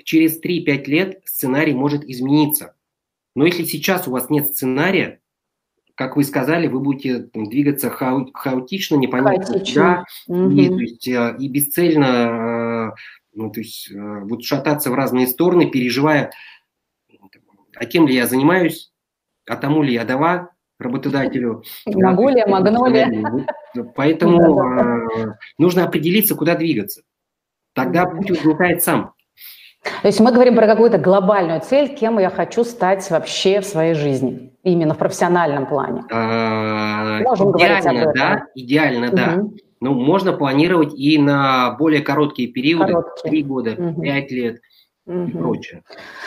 через 0.04 0.42
3-5 0.42 0.86
лет 0.86 1.22
сценарий 1.26 1.74
может 1.74 2.04
измениться. 2.04 2.76
Но 3.36 3.46
если 3.46 3.64
сейчас 3.64 4.08
у 4.08 4.12
вас 4.12 4.30
нет 4.30 4.48
сценария, 4.48 5.20
как 5.96 6.16
вы 6.16 6.24
сказали, 6.24 6.68
вы 6.68 6.80
будете 6.80 7.20
там, 7.20 7.50
двигаться 7.50 7.90
хау 7.90 8.32
хаотично, 8.34 8.96
непонятно 8.96 9.60
куда, 9.60 10.06
угу. 10.28 10.50
и, 10.50 10.68
то 10.68 10.80
есть, 10.80 11.08
э, 11.08 11.36
и 11.40 11.48
бесцельно, 11.48 12.06
э, 12.06 12.92
ну, 13.34 13.52
то 13.52 13.60
есть, 13.60 13.92
э, 13.92 14.20
вот 14.24 14.44
шататься 14.44 14.92
в 14.92 14.96
разные 14.96 15.28
стороны, 15.28 15.70
переживая, 15.70 16.32
а 17.76 17.86
кем 17.86 18.08
ли 18.08 18.16
я 18.16 18.28
занимаюсь, 18.28 18.92
а 19.48 19.56
тому 19.56 19.84
ли 19.84 19.94
я 19.94 20.06
дала 20.06 20.50
работодателю. 20.80 21.64
Магулия, 21.86 22.48
магнолия. 22.48 23.48
Поэтому 23.96 25.36
нужно 25.58 25.86
определиться, 25.86 26.36
куда 26.36 26.56
двигаться. 26.56 27.04
Тогда 27.74 28.06
путь 28.06 28.30
возникает 28.30 28.84
сам. 28.84 29.13
То 29.84 30.08
есть 30.08 30.20
мы 30.20 30.32
говорим 30.32 30.56
про 30.56 30.66
какую-то 30.66 30.98
глобальную 30.98 31.62
цель, 31.62 31.94
кем 31.94 32.20
я 32.20 32.30
хочу 32.30 32.64
стать 32.64 33.10
вообще 33.10 33.60
в 33.60 33.66
своей 33.66 33.94
жизни, 33.94 34.54
именно 34.64 34.94
в 34.94 34.98
профессиональном 34.98 35.66
плане. 35.66 36.04
А, 36.12 37.20
Можем 37.20 37.58
идеально, 37.58 38.14
да, 38.14 38.46
идеально, 38.56 39.10
да. 39.12 39.44
Ну, 39.82 39.94
можно 39.94 40.32
планировать 40.32 40.94
и 40.94 41.18
на 41.18 41.76
более 41.78 42.02
короткие 42.02 42.48
периоды, 42.48 42.94
три 43.24 43.44
года, 43.44 43.76
пять 44.02 44.32
лет 44.32 44.62
угу. 45.06 45.24
и 45.24 45.32
прочее. 45.32 45.84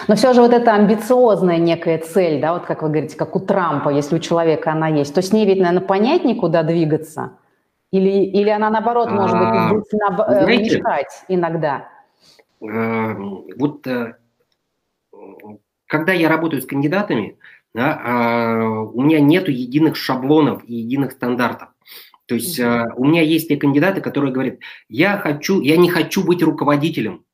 Но 0.09 0.16
все 0.16 0.35
же 0.35 0.42
вот 0.42 0.53
эта 0.53 0.75
амбициозная 0.75 1.59
некая 1.59 1.99
цель, 1.99 2.40
да, 2.40 2.53
вот 2.53 2.66
как 2.66 2.83
вы 2.83 2.90
говорите, 2.90 3.16
как 3.16 3.35
у 3.35 3.40
Трампа, 3.40 3.88
если 3.88 4.16
у 4.16 4.19
человека 4.19 4.73
она 4.73 4.88
есть, 4.88 5.14
то 5.14 5.23
с 5.23 5.33
ней 5.33 5.47
ведь, 5.47 5.59
наверное, 5.59 5.87
понятнее, 5.87 6.37
куда 6.37 6.62
двигаться? 6.62 7.33
Или, 7.92 8.25
или 8.25 8.51
она, 8.51 8.69
наоборот, 8.69 9.11
может 9.11 9.38
быть, 9.38 9.49
а, 9.49 9.69
будет 9.69 9.87
знаете, 9.87 10.77
мешать 10.77 11.25
иногда? 11.29 11.88
Э, 12.61 13.14
вот 13.57 13.87
э, 13.87 14.16
когда 15.87 16.12
я 16.12 16.29
работаю 16.29 16.62
с 16.62 16.66
кандидатами, 16.66 17.38
да, 17.75 18.01
а, 18.03 18.81
у 18.81 19.03
меня 19.03 19.21
нет 19.21 19.49
единых 19.49 19.97
шаблонов 19.97 20.64
и 20.64 20.77
единых 20.77 21.12
стандартов. 21.12 21.69
То 22.25 22.35
есть 22.35 22.59
mm-hmm. 22.59 22.95
у 22.97 23.05
меня 23.05 23.23
есть 23.23 23.49
те 23.49 23.57
кандидаты, 23.57 24.01
которые 24.01 24.33
говорят, 24.33 24.59
я 24.88 25.19
хочу, 25.19 25.61
я 25.61 25.77
не 25.77 25.90
хочу 25.90 26.25
быть 26.25 26.42
руководителем, 26.42 27.25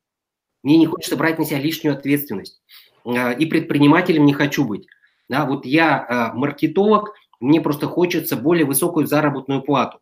мне 0.63 0.77
не 0.77 0.87
хочется 0.87 1.17
брать 1.17 1.39
на 1.39 1.45
себя 1.45 1.61
лишнюю 1.61 1.95
ответственность, 1.95 2.61
и 3.05 3.47
предпринимателем 3.47 4.27
не 4.27 4.35
хочу 4.35 4.65
быть. 4.65 4.87
Да, 5.29 5.47
вот 5.47 5.65
я 5.65 6.33
маркетолог, 6.35 7.15
мне 7.41 7.61
просто 7.61 7.87
хочется 7.87 8.37
более 8.37 8.67
высокую 8.67 9.07
заработную 9.07 9.63
плату. 9.63 10.01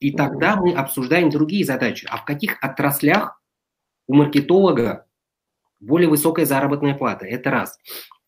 И 0.00 0.12
тогда 0.12 0.56
мы 0.56 0.72
обсуждаем 0.72 1.30
другие 1.30 1.64
задачи. 1.64 2.06
А 2.10 2.16
в 2.16 2.24
каких 2.24 2.62
отраслях 2.62 3.40
у 4.06 4.14
маркетолога 4.14 5.06
более 5.80 6.08
высокая 6.08 6.46
заработная 6.46 6.94
плата. 6.94 7.26
Это 7.26 7.50
раз. 7.50 7.78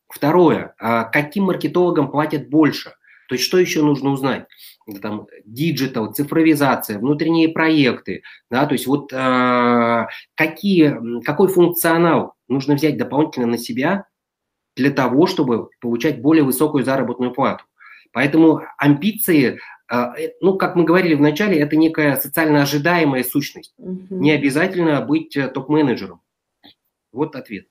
Второе. 0.09 0.75
А 0.79 1.05
каким 1.05 1.45
маркетологам 1.45 2.11
платят 2.11 2.49
больше? 2.49 2.95
То 3.29 3.35
есть 3.35 3.45
что 3.45 3.59
еще 3.59 3.83
нужно 3.83 4.11
узнать? 4.11 4.47
Там 5.03 5.27
digital, 5.45 6.13
цифровизация, 6.13 6.99
внутренние 6.99 7.49
проекты, 7.49 8.23
да, 8.51 8.67
то 8.67 8.75
есть 8.75 8.87
вот 8.87 9.13
э, 9.13 10.07
какие, 10.37 11.23
какой 11.23 11.49
функционал 11.49 12.35
нужно 12.47 12.75
взять 12.77 12.97
дополнительно 12.97 13.47
на 13.47 13.59
себя 13.59 14.07
для 14.77 14.91
того, 14.91 15.27
чтобы 15.27 15.71
получать 15.81 16.23
более 16.23 16.45
высокую 16.45 16.85
заработную 16.85 17.33
плату. 17.33 17.65
Поэтому 18.13 18.63
амбиции 18.79 19.55
а, 19.55 19.59
ну, 20.41 20.57
как 20.57 20.77
мы 20.77 20.85
говорили 20.85 21.15
в 21.15 21.21
начале, 21.21 21.61
это 21.61 21.77
некая 21.77 22.17
социально 22.17 22.63
ожидаемая 22.63 23.23
сущность. 23.25 23.75
Угу. 23.79 24.07
Не 24.11 24.33
обязательно 24.33 25.01
быть 25.01 25.37
э, 25.37 25.49
топ-менеджером. 25.49 26.21
Вот 27.13 27.37
ответ. 27.37 27.67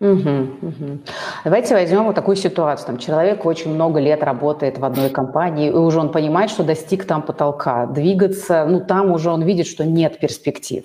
Угу, 0.00 0.30
угу. 0.62 0.98
Давайте 1.44 1.74
возьмем 1.74 2.04
вот 2.04 2.14
такую 2.14 2.34
ситуацию. 2.36 2.86
Там 2.86 2.98
человек 2.98 3.44
очень 3.44 3.74
много 3.74 4.00
лет 4.00 4.22
работает 4.22 4.78
в 4.78 4.84
одной 4.84 5.10
компании, 5.10 5.68
и 5.68 5.72
уже 5.72 6.00
он 6.00 6.10
понимает, 6.10 6.50
что 6.50 6.64
достиг 6.64 7.04
там 7.04 7.20
потолка. 7.20 7.86
Двигаться, 7.86 8.64
ну 8.66 8.80
там 8.80 9.12
уже 9.12 9.30
он 9.30 9.42
видит, 9.42 9.66
что 9.66 9.84
нет 9.84 10.18
перспектив. 10.18 10.84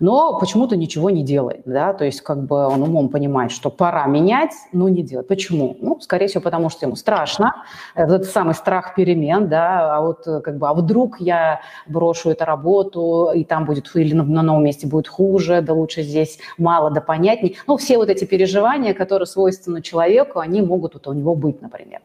Но 0.00 0.38
почему-то 0.38 0.76
ничего 0.76 1.10
не 1.10 1.22
делает, 1.22 1.62
да, 1.64 1.92
то 1.92 2.04
есть 2.04 2.20
как 2.20 2.44
бы 2.44 2.66
он 2.66 2.82
умом 2.82 3.08
понимает, 3.08 3.52
что 3.52 3.70
пора 3.70 4.06
менять, 4.06 4.52
но 4.72 4.88
не 4.88 5.02
делать. 5.02 5.28
Почему? 5.28 5.76
Ну, 5.80 6.00
скорее 6.00 6.26
всего, 6.26 6.42
потому 6.42 6.70
что 6.70 6.86
ему 6.86 6.96
страшно, 6.96 7.64
этот 7.94 8.24
самый 8.24 8.54
страх 8.54 8.94
перемен, 8.94 9.48
да, 9.48 9.96
а 9.96 10.00
вот 10.00 10.24
как 10.24 10.58
бы, 10.58 10.68
а 10.68 10.74
вдруг 10.74 11.20
я 11.20 11.60
брошу 11.86 12.30
эту 12.30 12.44
работу, 12.44 13.30
и 13.34 13.44
там 13.44 13.64
будет, 13.64 13.90
или 13.94 14.14
на, 14.14 14.42
новом 14.42 14.64
месте 14.64 14.86
будет 14.86 15.08
хуже, 15.08 15.60
да 15.62 15.72
лучше 15.72 16.02
здесь 16.02 16.38
мало, 16.58 16.90
да 16.90 17.00
понятней. 17.00 17.56
Ну, 17.66 17.76
все 17.76 17.96
вот 17.96 18.08
эти 18.08 18.24
переживания, 18.24 18.94
которые 18.94 19.26
свойственны 19.26 19.82
человеку, 19.82 20.38
они 20.38 20.62
могут 20.62 20.94
вот 20.94 21.06
у 21.06 21.12
него 21.12 21.34
быть, 21.34 21.62
например. 21.62 22.00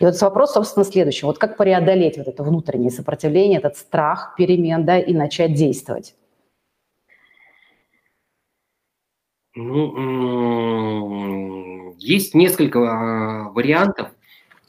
И 0.00 0.04
вот 0.04 0.20
вопрос, 0.20 0.52
собственно, 0.52 0.84
следующий. 0.84 1.26
Вот 1.26 1.38
как 1.38 1.56
преодолеть 1.56 2.18
вот 2.18 2.28
это 2.28 2.42
внутреннее 2.42 2.90
сопротивление, 2.90 3.58
этот 3.58 3.76
страх 3.76 4.34
перемен, 4.36 4.84
да, 4.84 4.98
и 4.98 5.14
начать 5.14 5.54
действовать? 5.54 6.14
Ну, 9.54 10.92
есть 11.98 12.34
несколько 12.34 12.78
а, 12.80 13.50
вариантов. 13.50 14.10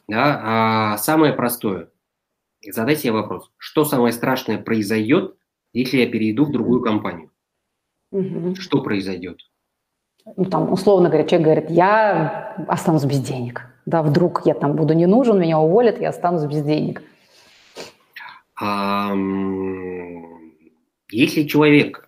Да, 0.08 0.42
а, 0.44 0.98
самое 0.98 1.34
простое. 1.34 1.90
Задайте 2.70 3.04
себе 3.04 3.14
вопрос, 3.14 3.52
что 3.58 3.86
самое 3.86 4.14
страшное 4.14 4.58
произойдет, 4.58 5.36
если 5.74 5.98
я 5.98 6.08
перейду 6.10 6.46
в 6.46 6.52
другую 6.52 6.82
компанию? 6.82 7.32
Угу. 8.12 8.56
Что 8.56 8.82
произойдет? 8.82 9.40
ну, 10.38 10.46
там, 10.46 10.72
условно 10.72 11.10
говоря, 11.10 11.28
человек 11.28 11.46
говорит, 11.46 11.70
я 11.70 12.56
останусь 12.68 13.04
без 13.04 13.20
денег. 13.20 13.68
Да, 13.86 14.02
вдруг 14.02 14.46
я 14.46 14.54
там 14.54 14.76
буду 14.76 14.94
не 14.94 15.06
нужен, 15.06 15.40
меня 15.40 15.60
уволят, 15.60 16.00
я 16.00 16.10
останусь 16.10 16.46
без 16.46 16.64
денег. 16.64 17.04
Если 21.12 21.44
человек 21.44 22.08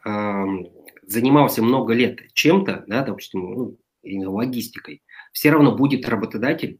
занимался 1.07 1.61
много 1.63 1.93
лет 1.93 2.31
чем-то, 2.33 2.83
да, 2.87 3.03
допустим, 3.03 3.51
ну, 3.51 3.77
логистикой, 4.03 5.01
все 5.31 5.51
равно 5.51 5.75
будет 5.75 6.07
работодатель, 6.07 6.79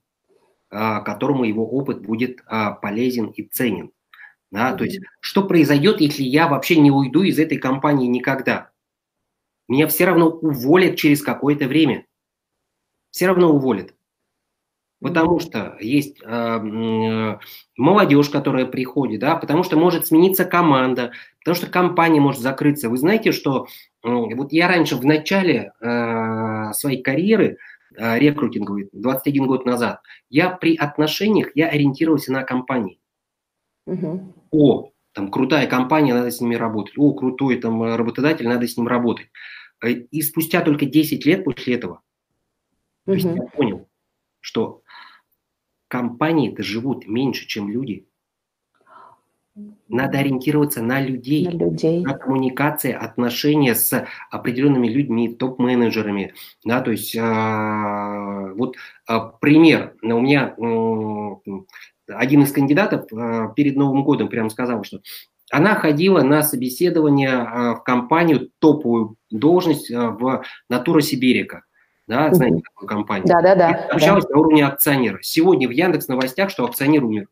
а, 0.70 1.02
которому 1.02 1.44
его 1.44 1.68
опыт 1.70 2.02
будет 2.02 2.42
а, 2.46 2.72
полезен 2.72 3.28
и 3.28 3.44
ценен. 3.44 3.92
Да, 4.52 4.72
mm-hmm. 4.72 4.78
То 4.78 4.84
есть, 4.84 5.00
что 5.20 5.48
произойдет, 5.48 6.02
если 6.02 6.24
я 6.24 6.48
вообще 6.48 6.80
не 6.80 6.92
уйду 6.92 7.24
из 7.24 7.40
этой 7.40 7.58
компании 7.58 8.08
никогда? 8.08 8.72
Меня 9.68 9.88
все 9.88 10.06
равно 10.06 10.30
уволят 10.30 10.96
через 10.96 11.24
какое-то 11.24 11.68
время. 11.68 12.06
Все 13.10 13.28
равно 13.28 13.52
уволят. 13.52 13.95
Потому 15.06 15.40
что 15.40 15.78
есть 15.80 16.18
э, 16.24 17.38
молодежь, 17.78 18.30
которая 18.30 18.66
приходит, 18.66 19.20
да, 19.20 19.36
потому 19.36 19.62
что 19.62 19.78
может 19.78 20.08
смениться 20.08 20.46
команда, 20.46 21.12
потому 21.42 21.54
что 21.54 21.68
компания 21.68 22.20
может 22.20 22.42
закрыться. 22.42 22.90
Вы 22.90 22.98
знаете, 22.98 23.32
что 23.32 23.68
э, 24.04 24.10
вот 24.10 24.52
я 24.52 24.68
раньше 24.68 24.96
в 24.96 25.06
начале 25.06 25.74
э, 25.80 26.74
своей 26.74 27.04
карьеры 27.04 27.58
э, 27.96 28.18
рекрутинговой, 28.18 28.90
21 28.94 29.46
год 29.46 29.68
назад, 29.68 30.02
я 30.32 30.50
при 30.50 30.76
отношениях, 30.76 31.52
я 31.54 31.68
ориентировался 31.68 32.32
на 32.34 32.42
компании. 32.42 33.00
Угу. 33.86 34.34
О, 34.54 34.90
там 35.12 35.30
крутая 35.30 35.68
компания, 35.68 36.16
надо 36.16 36.32
с 36.32 36.42
ними 36.42 36.56
работать. 36.56 36.98
О, 36.98 37.14
крутой 37.14 37.58
там 37.58 37.94
работодатель, 37.94 38.48
надо 38.48 38.68
с 38.68 38.76
ним 38.76 38.88
работать. 38.88 39.28
Э, 39.84 39.92
и 39.92 40.24
спустя 40.24 40.62
только 40.62 40.88
10 40.88 41.28
лет 41.28 41.44
после 41.44 41.76
этого, 41.76 41.94
угу. 41.94 42.02
то 43.06 43.14
есть 43.14 43.26
я 43.26 43.44
понял, 43.44 43.88
что 44.46 44.82
компании-то 45.88 46.64
живут 46.64 47.08
меньше, 47.08 47.48
чем 47.48 47.70
люди. 47.70 48.06
Надо 49.88 50.20
ориентироваться 50.20 50.82
на 50.82 51.00
людей, 51.00 51.48
на, 51.48 51.52
людей. 51.52 52.04
на 52.04 52.14
коммуникации, 52.14 52.92
отношения 52.92 53.74
с 53.74 54.06
определенными 54.30 54.88
людьми, 54.88 55.34
топ-менеджерами. 55.34 56.34
Да, 56.66 56.82
то 56.82 56.92
есть 56.92 57.16
э, 57.16 58.54
вот 58.58 58.76
э, 59.08 59.20
пример. 59.40 59.96
У 60.02 60.20
меня 60.20 60.56
э, 60.58 62.14
один 62.14 62.44
из 62.44 62.52
кандидатов 62.52 63.06
э, 63.14 63.54
перед 63.56 63.78
Новым 63.78 64.04
годом 64.04 64.28
прямо 64.28 64.50
сказал, 64.50 64.84
что 64.84 65.00
она 65.52 65.76
ходила 65.76 66.22
на 66.22 66.44
собеседование 66.44 67.30
э, 67.30 67.76
в 67.76 67.84
компанию, 67.84 68.50
топовую 68.60 69.16
должность 69.30 69.90
э, 69.90 69.98
в 69.98 70.44
Натура 70.70 71.02
Сибирика 71.02 71.64
да, 72.08 72.34
знаете 72.34 72.62
такую 72.62 72.88
компанию? 72.88 73.28
Да, 73.28 73.42
да, 73.42 73.56
да. 73.56 73.70
Общалась 73.90 74.26
да. 74.26 74.36
на 74.36 74.40
уровне 74.40 74.66
акционера. 74.66 75.20
Сегодня 75.22 75.68
в 75.68 75.72
Яндекс 75.72 76.08
новостях, 76.08 76.50
что 76.50 76.66
акционер 76.66 77.04
умер. 77.04 77.28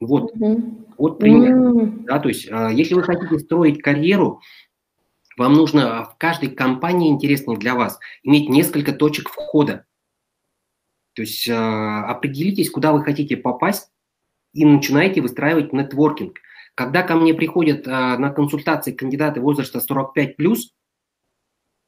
Вот, 0.00 0.32
угу. 0.34 0.86
вот 0.98 1.18
пример. 1.18 1.56
Угу. 1.56 2.04
Да, 2.06 2.18
то 2.18 2.28
есть, 2.28 2.48
а, 2.50 2.70
если 2.70 2.94
вы 2.94 3.02
хотите 3.02 3.38
строить 3.38 3.82
карьеру, 3.82 4.40
вам 5.36 5.54
нужно 5.54 6.04
в 6.04 6.16
каждой 6.16 6.50
компании, 6.50 7.10
интересной 7.10 7.56
для 7.56 7.74
вас, 7.74 7.98
иметь 8.22 8.48
несколько 8.48 8.92
точек 8.92 9.28
входа. 9.28 9.84
То 11.14 11.22
есть 11.22 11.48
а, 11.48 12.06
определитесь, 12.06 12.70
куда 12.70 12.92
вы 12.92 13.04
хотите 13.04 13.36
попасть, 13.36 13.90
и 14.52 14.64
начинаете 14.64 15.20
выстраивать 15.20 15.72
нетворкинг. 15.72 16.38
Когда 16.74 17.02
ко 17.02 17.14
мне 17.16 17.34
приходят 17.34 17.86
а, 17.86 18.16
на 18.18 18.30
консультации 18.30 18.92
кандидаты 18.92 19.40
возраста 19.40 19.80
45+, 19.80 20.34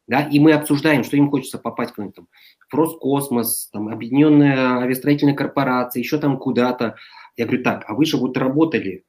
да, 0.07 0.23
и 0.23 0.39
мы 0.39 0.53
обсуждаем, 0.53 1.03
что 1.03 1.17
им 1.17 1.31
хочется 1.31 1.59
попасть 1.59 1.93
куда-нибудь 1.93 2.17
там, 2.17 2.29
в 2.71 2.75
Роскосмос, 2.75 3.71
там, 3.73 3.89
Объединенная 3.89 4.79
авиастроительная 4.79 5.35
корпорация, 5.35 6.01
еще 6.01 6.19
там 6.19 6.39
куда-то. 6.39 6.97
Я 7.37 7.47
говорю, 7.47 7.65
так, 7.65 7.85
а 7.89 7.95
вы 7.95 8.07
же 8.07 8.17
вот 8.17 8.37
работали 8.37 9.05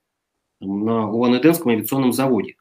на 0.60 1.10
Улан-Удэнском 1.10 1.71
авиационном 1.71 2.13
заводе. 2.13 2.55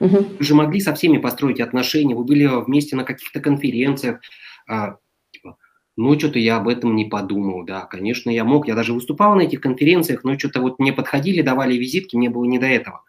Угу. 0.00 0.16
Вы 0.38 0.44
же 0.44 0.54
могли 0.54 0.80
со 0.80 0.94
всеми 0.94 1.18
построить 1.18 1.60
отношения, 1.60 2.14
вы 2.14 2.24
были 2.24 2.46
вместе 2.46 2.94
на 2.94 3.04
каких-то 3.04 3.40
конференциях. 3.40 4.20
А, 4.68 4.96
типа, 5.30 5.56
ну, 5.96 6.18
что-то 6.18 6.38
я 6.38 6.58
об 6.58 6.68
этом 6.68 6.94
не 6.94 7.06
подумал, 7.06 7.64
да, 7.64 7.86
конечно, 7.86 8.28
я 8.28 8.44
мог, 8.44 8.68
я 8.68 8.74
даже 8.74 8.92
выступал 8.92 9.34
на 9.34 9.42
этих 9.42 9.60
конференциях, 9.60 10.24
но 10.24 10.38
что-то 10.38 10.60
вот 10.60 10.78
мне 10.78 10.92
подходили, 10.92 11.40
давали 11.40 11.74
визитки, 11.74 12.16
мне 12.16 12.28
было 12.28 12.44
не 12.44 12.58
до 12.58 12.66
этого. 12.66 13.02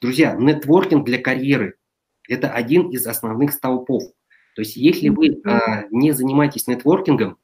Друзья, 0.00 0.36
нетворкинг 0.38 1.04
для 1.04 1.18
карьеры– 1.18 1.74
это 2.28 2.50
один 2.50 2.90
из 2.90 3.06
основных 3.06 3.52
столпов. 3.52 4.02
То 4.54 4.62
есть 4.62 4.76
если 4.76 5.08
вы 5.08 5.40
а, 5.44 5.84
не 5.90 6.12
занимаетесь 6.12 6.66
нетворкингом, 6.66 7.38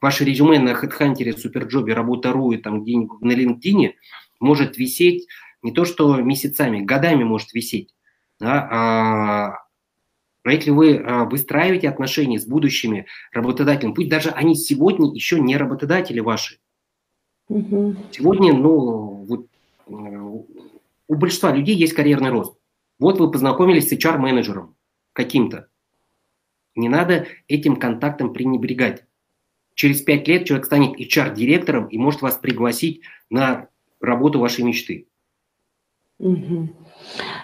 ваше 0.00 0.24
резюме 0.24 0.58
на 0.58 0.70
HeadHunter, 0.70 1.36
Суперджобе, 1.36 1.94
Работа.ру 1.94 2.52
и 2.52 2.58
там 2.58 2.82
где-нибудь 2.82 3.20
на 3.22 3.32
LinkedIn 3.32 3.92
может 4.40 4.76
висеть 4.76 5.26
не 5.62 5.72
то 5.72 5.84
что 5.84 6.16
месяцами, 6.20 6.80
годами 6.80 7.24
может 7.24 7.54
висеть. 7.54 7.94
Да, 8.38 8.68
а, 8.70 9.64
но 10.44 10.50
если 10.50 10.70
вы 10.70 10.98
а, 10.98 11.24
выстраиваете 11.24 11.88
отношения 11.88 12.38
с 12.38 12.46
будущими 12.46 13.06
работодателями, 13.32 13.94
пусть 13.94 14.10
даже 14.10 14.30
они 14.30 14.54
сегодня 14.54 15.10
еще 15.12 15.40
не 15.40 15.56
работодатели 15.56 16.20
ваши. 16.20 16.58
Угу. 17.48 17.96
Сегодня, 18.12 18.54
ну, 18.54 19.24
вот, 19.26 19.46
э, 19.86 19.92
у 19.92 21.14
большинства 21.14 21.52
людей 21.52 21.76
есть 21.76 21.92
карьерный 21.92 22.30
рост. 22.30 22.54
Вот 22.98 23.18
вы 23.18 23.30
познакомились 23.30 23.88
с 23.88 23.92
HR-менеджером 23.92 24.76
каким-то. 25.12 25.68
Не 26.74 26.88
надо 26.88 27.26
этим 27.48 27.76
контактом 27.76 28.32
пренебрегать. 28.32 29.04
Через 29.74 30.02
пять 30.02 30.28
лет 30.28 30.44
человек 30.44 30.66
станет 30.66 30.98
HR-директором 30.98 31.86
и 31.86 31.98
может 31.98 32.22
вас 32.22 32.36
пригласить 32.36 33.02
на 33.30 33.68
работу 34.00 34.38
вашей 34.38 34.64
мечты. 34.64 35.08
Угу. 36.20 36.68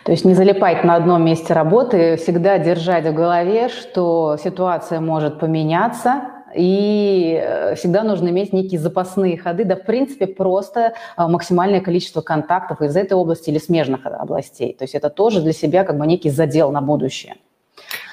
То 0.05 0.13
есть 0.13 0.25
не 0.25 0.35
залипать 0.35 0.85
на 0.85 0.95
одном 0.95 1.25
месте 1.25 1.53
работы, 1.53 2.17
всегда 2.17 2.59
держать 2.59 3.05
в 3.07 3.15
голове, 3.15 3.69
что 3.69 4.37
ситуация 4.43 5.01
может 5.01 5.41
поменяться, 5.41 6.40
и 6.55 7.39
э, 7.41 7.75
всегда 7.77 8.03
нужно 8.03 8.29
иметь 8.29 8.53
некие 8.53 8.81
запасные 8.81 9.37
ходы, 9.37 9.65
да, 9.65 9.77
в 9.77 9.85
принципе, 9.85 10.27
просто 10.27 10.95
а, 11.17 11.29
максимальное 11.29 11.81
количество 11.81 12.21
контактов 12.21 12.81
из 12.83 12.97
этой 12.97 13.15
области 13.15 13.51
или 13.51 13.59
смежных 13.59 14.07
областей. 14.07 14.75
То 14.75 14.85
есть 14.85 14.95
это 14.95 15.11
тоже 15.11 15.41
для 15.43 15.53
себя 15.53 15.85
как 15.85 15.99
бы 15.99 16.07
некий 16.07 16.31
задел 16.31 16.73
на 16.73 16.81
будущее. 16.81 17.37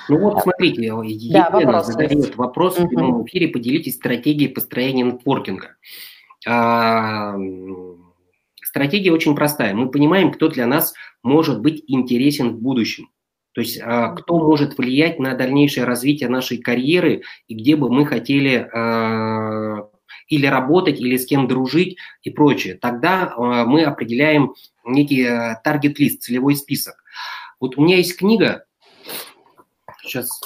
Ну 0.10 0.20
вот, 0.20 0.42
смотрите, 0.42 0.84
Елена 0.84 1.50
да, 1.52 1.60
вопрос 1.60 1.88
задает 1.88 2.12
есть. 2.12 2.36
вопрос 2.36 2.80
в 2.80 2.88
прямом 2.88 3.26
эфире, 3.26 3.50
поделитесь 3.50 3.96
стратегией 3.96 4.50
построения 4.50 5.04
нетворкинга. 5.04 5.76
А, 6.48 7.36
стратегия 8.64 9.12
очень 9.12 9.36
простая. 9.36 9.74
Мы 9.74 9.90
понимаем, 9.90 10.32
кто 10.32 10.48
для 10.48 10.66
нас 10.66 10.94
может 11.24 11.62
быть 11.62 11.84
интересен 11.88 12.56
в 12.56 12.60
будущем. 12.62 13.10
То 13.58 13.62
есть 13.62 13.80
а, 13.82 14.10
кто 14.10 14.38
может 14.38 14.78
влиять 14.78 15.18
на 15.18 15.34
дальнейшее 15.34 15.86
развитие 15.86 16.30
нашей 16.30 16.60
карьеры 16.60 17.24
и 17.48 17.56
где 17.56 17.76
бы 17.76 17.90
мы 17.90 18.06
хотели 18.06 18.70
а, 18.72 19.90
или 20.28 20.46
работать, 20.46 21.00
или 21.00 21.18
с 21.18 21.26
кем 21.26 21.48
дружить 21.48 21.98
и 22.22 22.30
прочее. 22.30 22.76
Тогда 22.76 23.34
а, 23.36 23.66
мы 23.66 23.84
определяем 23.84 24.54
некий 24.86 25.26
таргет-лист, 25.64 26.22
целевой 26.22 26.56
список. 26.56 27.04
Вот 27.60 27.80
у 27.80 27.82
меня 27.84 27.98
есть 27.98 28.16
книга, 28.16 28.66
сейчас, 30.04 30.40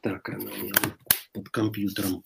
так, 0.00 0.26
она 0.30 0.38
у 0.38 0.64
меня 0.64 0.72
под 1.34 1.50
компьютером, 1.50 2.24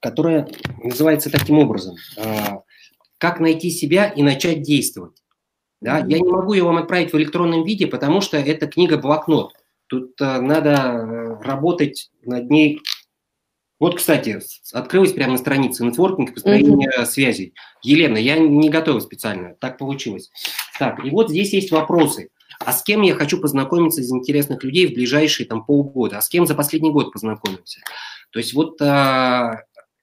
которая 0.00 0.48
называется 0.82 1.28
таким 1.28 1.58
образом 1.58 1.96
«Как 3.18 3.40
найти 3.40 3.68
себя 3.68 4.08
и 4.08 4.22
начать 4.22 4.62
действовать». 4.62 5.21
Да? 5.82 5.98
Я 5.98 6.18
не 6.20 6.30
могу 6.30 6.52
ее 6.52 6.62
вам 6.62 6.76
отправить 6.76 7.12
в 7.12 7.16
электронном 7.16 7.64
виде, 7.64 7.86
потому 7.86 8.20
что 8.20 8.36
это 8.36 8.68
книга-блокнот. 8.68 9.52
Тут 9.88 10.12
э, 10.20 10.40
надо 10.40 10.70
э, 10.70 11.42
работать 11.42 12.10
над 12.22 12.48
ней. 12.50 12.80
Вот, 13.80 13.96
кстати, 13.96 14.38
открылась 14.72 15.12
прямо 15.12 15.32
на 15.32 15.38
странице 15.38 15.84
нетворкинг 15.84 16.34
построение 16.34 16.88
mm-hmm. 16.88 17.04
связей. 17.04 17.54
Елена, 17.82 18.16
я 18.16 18.38
не 18.38 18.70
готова 18.70 19.00
специально, 19.00 19.56
так 19.56 19.76
получилось. 19.76 20.30
Так, 20.78 21.04
и 21.04 21.10
вот 21.10 21.30
здесь 21.30 21.52
есть 21.52 21.72
вопросы. 21.72 22.30
А 22.60 22.72
с 22.72 22.84
кем 22.84 23.02
я 23.02 23.14
хочу 23.14 23.40
познакомиться 23.40 24.02
из 24.02 24.12
интересных 24.12 24.62
людей 24.62 24.86
в 24.86 24.94
ближайшие 24.94 25.48
там 25.48 25.64
полгода? 25.64 26.18
А 26.18 26.22
с 26.22 26.28
кем 26.28 26.46
за 26.46 26.54
последний 26.54 26.92
год 26.92 27.12
познакомился? 27.12 27.80
То 28.30 28.38
есть 28.38 28.54
вот 28.54 28.80
э, 28.80 28.84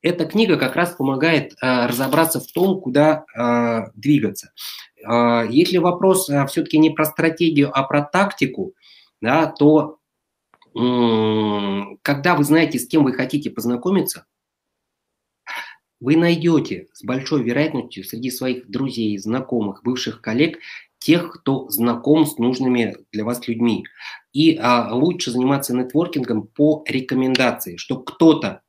эта 0.01 0.25
книга 0.25 0.57
как 0.57 0.75
раз 0.75 0.91
помогает 0.91 1.53
э, 1.53 1.85
разобраться 1.87 2.39
в 2.39 2.51
том, 2.51 2.79
куда 2.79 3.25
э, 3.35 3.91
двигаться. 3.95 4.51
Э, 4.97 5.45
если 5.49 5.77
вопрос 5.77 6.29
э, 6.29 6.45
все-таки 6.47 6.77
не 6.77 6.89
про 6.89 7.05
стратегию, 7.05 7.71
а 7.73 7.83
про 7.83 8.01
тактику, 8.01 8.73
да, 9.21 9.47
то 9.47 9.97
когда 10.71 12.35
вы 12.35 12.43
знаете, 12.43 12.77
с 12.77 12.87
кем 12.87 13.03
вы 13.03 13.11
хотите 13.11 13.49
познакомиться, 13.49 14.27
вы 15.99 16.15
найдете 16.15 16.87
с 16.93 17.03
большой 17.03 17.43
вероятностью 17.43 18.03
среди 18.03 18.29
своих 18.29 18.69
друзей, 18.69 19.17
знакомых, 19.17 19.81
бывших 19.83 20.21
коллег 20.21 20.59
тех, 20.99 21.31
кто 21.31 21.69
знаком 21.69 22.25
с 22.25 22.37
нужными 22.37 22.97
для 23.11 23.25
вас 23.25 23.47
людьми. 23.47 23.85
И 24.31 24.57
а, 24.57 24.93
лучше 24.93 25.31
заниматься 25.31 25.75
нетворкингом 25.75 26.47
по 26.47 26.83
рекомендации, 26.87 27.77
что 27.77 27.99
кто-то 27.99 28.61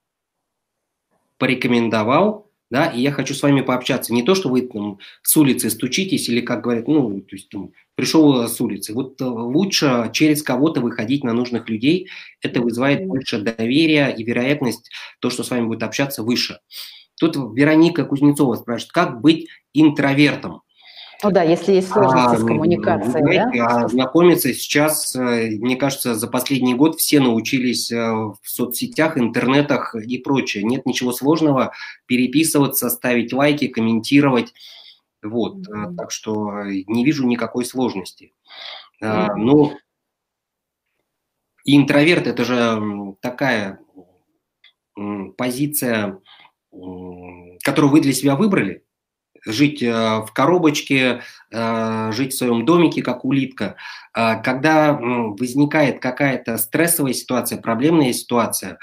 порекомендовал 1.40 2.50
да, 2.70 2.86
и 2.86 3.00
я 3.00 3.10
хочу 3.10 3.34
с 3.34 3.42
вами 3.42 3.62
пообщаться. 3.62 4.14
Не 4.14 4.22
то, 4.22 4.36
что 4.36 4.48
вы 4.48 4.62
там 4.62 5.00
с 5.22 5.36
улицы 5.36 5.70
стучитесь 5.70 6.28
или, 6.28 6.40
как 6.40 6.62
говорят, 6.62 6.86
ну, 6.86 7.20
то 7.20 7.34
есть 7.34 7.48
там, 7.48 7.72
пришел 7.96 8.46
с 8.46 8.60
улицы. 8.60 8.94
Вот 8.94 9.20
э, 9.20 9.24
лучше 9.24 10.08
через 10.12 10.44
кого-то 10.44 10.80
выходить 10.80 11.24
на 11.24 11.32
нужных 11.32 11.68
людей. 11.68 12.08
Это 12.40 12.60
вызывает 12.60 13.06
больше 13.06 13.40
доверия 13.40 14.08
и 14.10 14.22
вероятность 14.22 14.88
то, 15.18 15.30
что 15.30 15.42
с 15.42 15.50
вами 15.50 15.66
будет 15.66 15.82
общаться, 15.82 16.22
выше. 16.22 16.60
Тут 17.18 17.36
Вероника 17.36 18.04
Кузнецова 18.04 18.54
спрашивает, 18.54 18.92
как 18.92 19.20
быть 19.20 19.48
интровертом? 19.74 20.62
Ну 21.22 21.30
да, 21.30 21.42
если 21.42 21.72
есть 21.72 21.88
сложности 21.88 22.36
а, 22.36 22.38
с 22.38 22.44
коммуникацией. 22.44 23.10
Знаете, 23.10 23.58
да? 23.58 23.66
А 23.66 23.88
знакомиться 23.88 24.54
сейчас, 24.54 25.14
э, 25.14 25.50
мне 25.58 25.76
кажется, 25.76 26.14
за 26.14 26.28
последний 26.28 26.74
год 26.74 26.98
все 26.98 27.20
научились 27.20 27.92
э, 27.92 27.96
в 27.96 28.38
соцсетях, 28.44 29.18
интернетах 29.18 29.94
и 29.94 30.18
прочее. 30.18 30.64
Нет 30.64 30.86
ничего 30.86 31.12
сложного 31.12 31.72
переписываться, 32.06 32.88
ставить 32.88 33.32
лайки, 33.32 33.68
комментировать. 33.68 34.54
Вот, 35.22 35.56
mm-hmm. 35.68 35.96
так 35.96 36.10
что 36.10 36.64
не 36.64 37.04
вижу 37.04 37.26
никакой 37.26 37.66
сложности. 37.66 38.32
Mm-hmm. 39.02 39.34
Ну, 39.36 39.72
интроверт 41.64 42.26
это 42.26 42.44
же 42.44 43.16
такая 43.20 43.80
позиция, 45.36 46.18
которую 47.62 47.90
вы 47.90 48.00
для 48.00 48.14
себя 48.14 48.36
выбрали 48.36 48.84
жить 49.44 49.82
э, 49.82 49.90
в 49.90 50.30
коробочке, 50.32 51.22
э, 51.50 52.12
жить 52.12 52.32
в 52.32 52.36
своем 52.38 52.64
домике, 52.64 53.02
как 53.02 53.24
улитка. 53.24 53.76
А 54.12 54.36
когда 54.36 54.92
возникает 54.92 56.00
какая-то 56.00 56.58
стрессовая 56.58 57.12
ситуация, 57.12 57.60
проблемная 57.60 58.12
ситуация, 58.12 58.78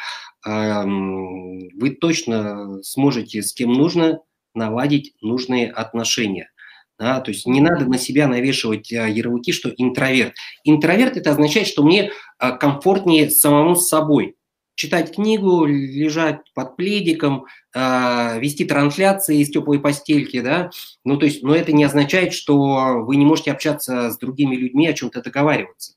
вы 0.45 1.89
точно 1.99 2.81
сможете 2.81 3.41
с 3.41 3.53
кем 3.53 3.73
нужно 3.73 4.19
наладить 4.53 5.13
нужные 5.21 5.69
отношения. 5.69 6.49
Да, 6.97 7.19
то 7.19 7.31
есть 7.31 7.45
не 7.45 7.59
надо 7.59 7.85
на 7.85 7.97
себя 7.97 8.27
навешивать 8.27 8.91
э, 8.91 9.11
ярлыки, 9.11 9.51
что 9.51 9.69
интроверт. 9.69 10.33
Интроверт 10.63 11.17
это 11.17 11.31
означает, 11.31 11.67
что 11.67 11.83
мне 11.83 12.11
комфортнее 12.39 13.29
самому 13.29 13.75
с 13.75 13.89
собой 13.89 14.36
читать 14.77 15.15
книгу, 15.15 15.65
лежать 15.65 16.41
под 16.53 16.75
пледиком, 16.75 17.47
э, 17.73 18.39
вести 18.39 18.63
трансляции 18.63 19.39
из 19.39 19.49
теплой 19.49 19.79
постельки, 19.79 20.39
да, 20.39 20.69
ну, 21.03 21.17
то 21.17 21.25
есть, 21.25 21.43
но 21.43 21.55
это 21.55 21.73
не 21.73 21.83
означает, 21.83 22.31
что 22.31 23.03
вы 23.03 23.15
не 23.15 23.25
можете 23.25 23.51
общаться 23.51 24.11
с 24.11 24.17
другими 24.19 24.55
людьми, 24.55 24.87
о 24.87 24.93
чем-то 24.93 25.21
договариваться. 25.23 25.95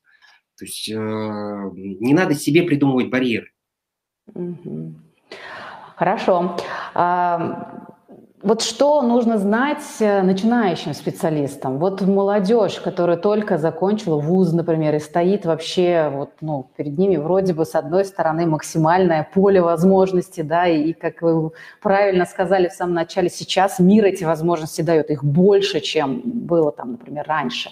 То 0.59 0.65
есть 0.65 0.91
э, 0.91 0.95
не 0.95 2.15
надо 2.15 2.35
себе 2.35 2.63
придумывать 2.63 3.11
барьеры. 3.11 3.53
Хорошо. 5.97 6.57
Вот 8.43 8.63
что 8.63 9.03
нужно 9.03 9.37
знать 9.37 9.83
э, 10.01 10.23
начинающим 10.23 10.95
специалистам? 10.95 11.77
Вот 11.79 12.01
молодежь, 12.01 12.81
которая 12.81 13.19
только 13.19 13.59
закончила 13.59 14.19
вуз, 14.19 14.51
например, 14.53 14.95
и 14.95 14.99
стоит 14.99 15.45
вообще, 15.45 16.11
вот, 16.11 16.31
ну, 16.41 16.71
перед 16.75 16.97
ними 16.97 17.17
вроде 17.17 17.53
бы 17.53 17.67
с 17.67 17.75
одной 17.75 18.07
стороны 18.07 18.47
максимальное 18.47 19.29
поле 19.35 19.61
возможностей, 19.61 20.43
да, 20.43 20.67
и, 20.67 20.95
как 20.95 21.21
вы 21.21 21.51
правильно 21.83 22.25
сказали 22.25 22.69
в 22.69 22.73
самом 22.73 22.95
начале, 22.95 23.29
сейчас 23.29 23.79
мир 23.79 24.07
эти 24.07 24.25
возможности 24.25 24.81
дает, 24.81 25.11
их 25.11 25.23
больше, 25.23 25.81
чем 25.81 26.23
было 26.25 26.73
там, 26.73 26.93
например, 26.93 27.27
раньше. 27.29 27.69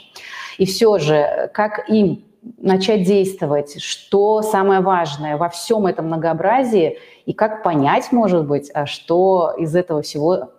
И 0.59 0.67
все 0.67 0.99
же, 0.99 1.51
как 1.55 1.89
им 1.89 2.27
начать 2.59 3.05
действовать, 3.05 3.83
что 3.83 4.43
самое 4.43 4.81
важное 4.81 5.39
во 5.39 5.49
всем 5.49 5.87
этом 5.87 6.09
многообразии, 6.09 6.99
и 7.25 7.33
как 7.33 7.63
понять, 7.63 8.13
может 8.13 8.47
быть, 8.47 8.71
а 8.75 8.85
что 8.85 9.55
из 9.57 9.75
этого 9.75 10.03
всего 10.03 10.51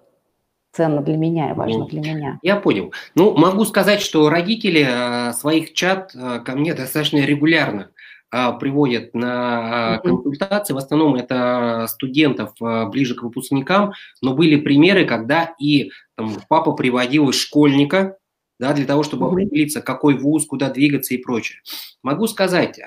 ценно 0.72 1.02
для 1.02 1.18
меня 1.18 1.52
и 1.52 1.54
важно 1.54 1.86
для 1.86 2.02
меня. 2.02 2.40
Я 2.42 2.56
понял. 2.58 2.94
Ну, 3.16 3.36
могу 3.36 3.66
сказать, 3.66 4.02
что 4.02 4.30
родители 4.30 4.86
э, 4.88 5.34
своих 5.34 5.74
чат 5.74 6.14
э, 6.16 6.40
ко 6.40 6.56
мне 6.56 6.74
достаточно 6.74 7.18
регулярно 7.18 7.92
э, 8.32 8.52
приводят 8.60 9.14
на 9.14 10.00
консультации. 10.04 10.74
В 10.74 10.78
основном 10.78 11.16
это 11.16 11.88
студентов 11.90 12.54
ближе 12.92 13.16
к 13.16 13.24
выпускникам, 13.24 13.94
но 14.22 14.34
были 14.34 14.58
примеры, 14.58 15.06
когда 15.06 15.56
и 15.60 15.92
там, 16.16 16.36
папа 16.48 16.74
приводил 16.74 17.32
школьника, 17.32 18.18
да, 18.60 18.74
для 18.74 18.86
того, 18.86 19.04
чтобы 19.04 19.28
определиться, 19.28 19.82
какой 19.82 20.18
вуз, 20.18 20.46
куда 20.46 20.70
двигаться 20.70 21.14
и 21.14 21.18
прочее. 21.18 21.60
Могу 22.04 22.28
сказать 22.28 22.78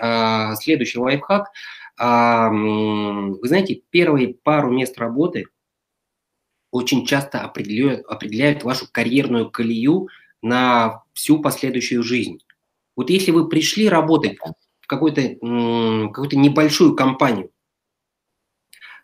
следующий 0.61 0.99
лайфхак. 0.99 1.47
Вы 1.99 3.49
знаете, 3.49 3.81
первые 3.91 4.35
пару 4.43 4.71
мест 4.71 4.99
работы– 4.99 5.47
очень 6.73 7.07
часто 7.07 7.43
определяют, 7.43 8.05
определяют 8.07 8.65
вашу 8.65 8.87
карьерную 8.91 9.51
колею 9.51 10.09
на 10.41 11.05
всю 11.13 11.41
последующую 11.41 12.03
жизнь. 12.03 12.41
Вот 12.97 13.11
если 13.11 13.31
вы 13.31 13.49
пришли 13.49 13.89
работать 13.89 14.39
в 14.81 14.87
какую-то 14.89 15.23
какую 16.13 16.41
небольшую 16.41 16.97
компанию, 16.97 17.51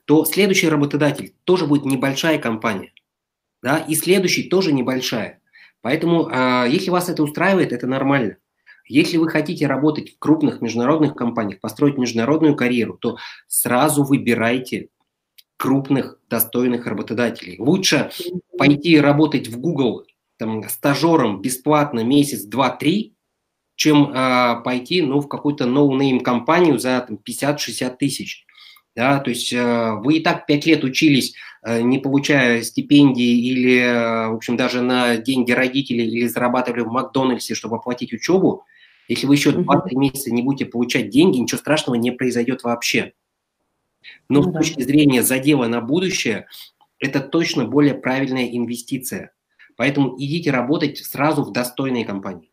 то 0.06 0.24
следующий 0.24 0.68
работодатель 0.68 1.34
тоже 1.44 1.66
будет 1.66 1.84
небольшая 1.84 2.38
компания, 2.38 2.92
да, 3.62 3.78
и 3.78 3.94
следующий 3.94 4.48
тоже 4.48 4.72
небольшая. 4.72 5.40
Поэтому, 5.82 6.28
э, 6.28 6.66
если 6.70 6.90
вас 6.90 7.08
это 7.08 7.22
устраивает, 7.22 7.72
это 7.72 7.86
нормально. 7.86 8.38
Если 8.86 9.18
вы 9.18 9.28
хотите 9.28 9.66
работать 9.66 10.14
в 10.14 10.18
крупных 10.18 10.62
международных 10.62 11.14
компаниях, 11.14 11.60
построить 11.60 11.98
международную 11.98 12.56
карьеру, 12.56 12.94
то 12.94 13.18
сразу 13.46 14.02
выбирайте 14.02 14.88
крупных, 15.58 16.18
достойных 16.30 16.86
работодателей. 16.86 17.56
Лучше 17.58 18.10
пойти 18.56 18.98
работать 18.98 19.48
в 19.48 19.60
Google 19.60 20.04
там, 20.38 20.66
стажером 20.68 21.42
бесплатно 21.42 22.04
месяц, 22.04 22.44
два, 22.44 22.70
три, 22.70 23.14
чем 23.74 24.10
э, 24.10 24.62
пойти 24.64 25.02
ну, 25.02 25.20
в 25.20 25.28
какую-то 25.28 25.66
no-name 25.66 26.20
компанию 26.20 26.78
за 26.78 27.06
50-60 27.10 27.96
тысяч. 27.98 28.46
Да, 28.96 29.20
то 29.20 29.30
есть 29.30 29.52
э, 29.52 29.92
вы 30.02 30.16
и 30.16 30.20
так 30.20 30.46
пять 30.46 30.66
лет 30.66 30.82
учились, 30.82 31.34
э, 31.64 31.80
не 31.82 31.98
получая 31.98 32.62
стипендии 32.62 33.48
или, 33.50 33.78
э, 33.78 34.28
в 34.28 34.34
общем, 34.34 34.56
даже 34.56 34.80
на 34.80 35.16
деньги 35.16 35.52
родителей 35.52 36.08
или 36.08 36.26
зарабатывали 36.26 36.80
в 36.80 36.88
Макдональдсе, 36.88 37.54
чтобы 37.54 37.76
оплатить 37.76 38.12
учебу. 38.12 38.64
Если 39.06 39.26
вы 39.26 39.34
еще 39.34 39.50
2-3 39.50 39.94
месяца 39.94 40.32
не 40.32 40.42
будете 40.42 40.66
получать 40.66 41.10
деньги, 41.10 41.38
ничего 41.38 41.58
страшного 41.58 41.94
не 41.94 42.10
произойдет 42.10 42.64
вообще. 42.64 43.12
Но 44.28 44.42
ну, 44.42 44.50
с 44.50 44.52
точки 44.52 44.82
зрения 44.82 45.22
задела 45.22 45.66
на 45.66 45.80
будущее, 45.80 46.46
это 46.98 47.20
точно 47.20 47.64
более 47.64 47.94
правильная 47.94 48.46
инвестиция. 48.48 49.32
Поэтому 49.76 50.16
идите 50.18 50.50
работать 50.50 50.98
сразу 50.98 51.44
в 51.44 51.52
достойной 51.52 52.04
компании. 52.04 52.50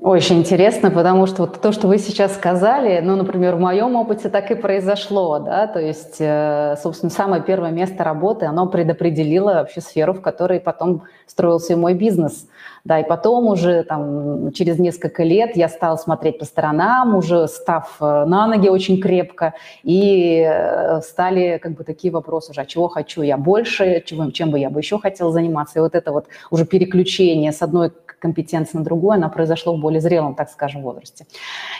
Очень 0.00 0.38
интересно, 0.38 0.90
потому 0.90 1.26
что 1.26 1.42
вот 1.42 1.60
то, 1.60 1.72
что 1.72 1.86
вы 1.86 1.98
сейчас 1.98 2.34
сказали, 2.34 3.00
ну, 3.00 3.16
например, 3.16 3.56
в 3.56 3.60
моем 3.60 3.96
опыте 3.96 4.28
так 4.28 4.50
и 4.50 4.54
произошло, 4.54 5.38
да, 5.40 5.66
то 5.66 5.78
есть, 5.78 6.16
э, 6.20 6.76
собственно, 6.82 7.10
самое 7.10 7.42
первое 7.42 7.70
место 7.70 8.02
работы, 8.02 8.46
оно 8.46 8.66
предопределило 8.66 9.54
вообще 9.54 9.80
сферу, 9.80 10.14
в 10.14 10.22
которой 10.22 10.58
потом 10.60 11.02
строился 11.26 11.74
и 11.74 11.76
мой 11.76 11.94
бизнес– 11.94 12.46
да, 12.84 12.98
и 12.98 13.06
потом 13.06 13.48
уже 13.48 13.82
там 13.82 14.52
через 14.52 14.78
несколько 14.78 15.22
лет 15.22 15.56
я 15.56 15.68
стала 15.68 15.96
смотреть 15.96 16.38
по 16.38 16.44
сторонам, 16.44 17.14
уже 17.14 17.46
став 17.46 17.96
э, 18.00 18.24
на 18.24 18.46
ноги 18.46 18.68
очень 18.68 19.00
крепко, 19.00 19.54
и 19.82 20.42
э, 20.48 21.00
стали 21.02 21.58
как 21.58 21.72
бы 21.72 21.84
такие 21.84 22.12
вопросы 22.12 22.52
уже, 22.52 22.62
а 22.62 22.66
чего 22.66 22.88
хочу 22.88 23.22
я 23.22 23.36
больше, 23.36 24.02
чем, 24.06 24.32
чем 24.32 24.50
бы 24.50 24.58
я 24.58 24.70
бы 24.70 24.80
еще 24.80 24.98
хотела 24.98 25.30
заниматься. 25.30 25.78
И 25.78 25.82
вот 25.82 25.94
это 25.94 26.10
вот 26.12 26.26
уже 26.50 26.64
переключение 26.64 27.52
с 27.52 27.60
одной 27.60 27.92
компетенции 28.20 28.78
на 28.78 28.84
другую, 28.84 29.14
оно 29.14 29.28
произошло 29.28 29.74
в 29.74 29.80
более 29.80 30.00
зрелом, 30.00 30.34
так 30.34 30.50
скажем, 30.50 30.82
возрасте. 30.82 31.26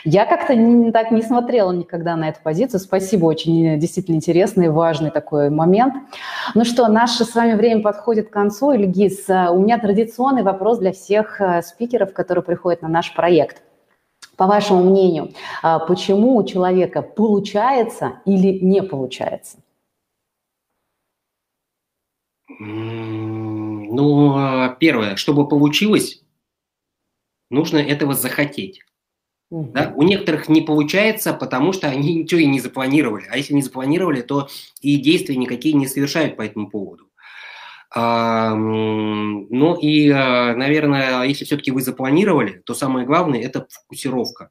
Я 0.03 0.25
как-то 0.25 0.55
не, 0.55 0.91
так 0.91 1.11
не 1.11 1.21
смотрела 1.21 1.71
никогда 1.71 2.15
на 2.15 2.29
эту 2.29 2.41
позицию. 2.41 2.79
Спасибо, 2.79 3.25
очень 3.25 3.79
действительно 3.79 4.15
интересный, 4.15 4.69
важный 4.69 5.11
такой 5.11 5.49
момент. 5.49 5.93
Ну 6.55 6.65
что, 6.65 6.87
наше 6.87 7.23
с 7.23 7.35
вами 7.35 7.53
время 7.53 7.81
подходит 7.81 8.29
к 8.29 8.33
концу. 8.33 8.71
Ильгиз, 8.73 9.29
э, 9.29 9.49
у 9.49 9.59
меня 9.59 9.77
традиционный 9.77 10.43
вопрос 10.43 10.79
для 10.79 10.91
всех 10.91 11.39
э, 11.39 11.61
спикеров, 11.61 12.13
которые 12.13 12.43
приходят 12.43 12.81
на 12.81 12.89
наш 12.89 13.13
проект. 13.13 13.61
По 14.35 14.47
вашему 14.47 14.83
мнению, 14.83 15.33
почему 15.87 16.35
у 16.35 16.43
человека 16.43 17.03
получается 17.03 18.13
или 18.25 18.57
не 18.59 18.81
получается? 18.81 19.57
Ну, 22.63 24.35
а, 24.37 24.69
первое, 24.79 25.15
чтобы 25.15 25.47
получилось, 25.47 26.20
нужно 27.51 27.77
этого 27.77 28.13
захотеть. 28.13 28.81
Угу. 29.51 29.71
Да? 29.73 29.93
У 29.95 30.03
некоторых 30.03 30.49
не 30.49 30.61
получается, 30.61 31.33
потому 31.33 31.73
что 31.73 31.87
они 31.87 32.15
ничего 32.23 32.39
и 32.41 32.45
не 32.45 32.59
запланировали. 32.59 33.25
А 33.29 33.37
если 33.37 33.53
не 33.53 33.61
запланировали, 33.61 34.21
то 34.21 34.47
и 34.81 34.95
действия 34.97 35.35
никакие 35.35 35.75
не 35.75 35.87
совершают 35.87 36.37
по 36.37 36.41
этому 36.41 36.69
поводу. 36.69 37.07
Ну 37.93 39.75
и, 39.81 40.09
а, 40.09 40.55
наверное, 40.55 41.23
если 41.23 41.43
все-таки 41.43 41.71
вы 41.71 41.81
запланировали, 41.81 42.61
то 42.65 42.73
самое 42.73 43.05
главное– 43.05 43.41
это 43.43 43.67
фокусировка. 43.69 44.49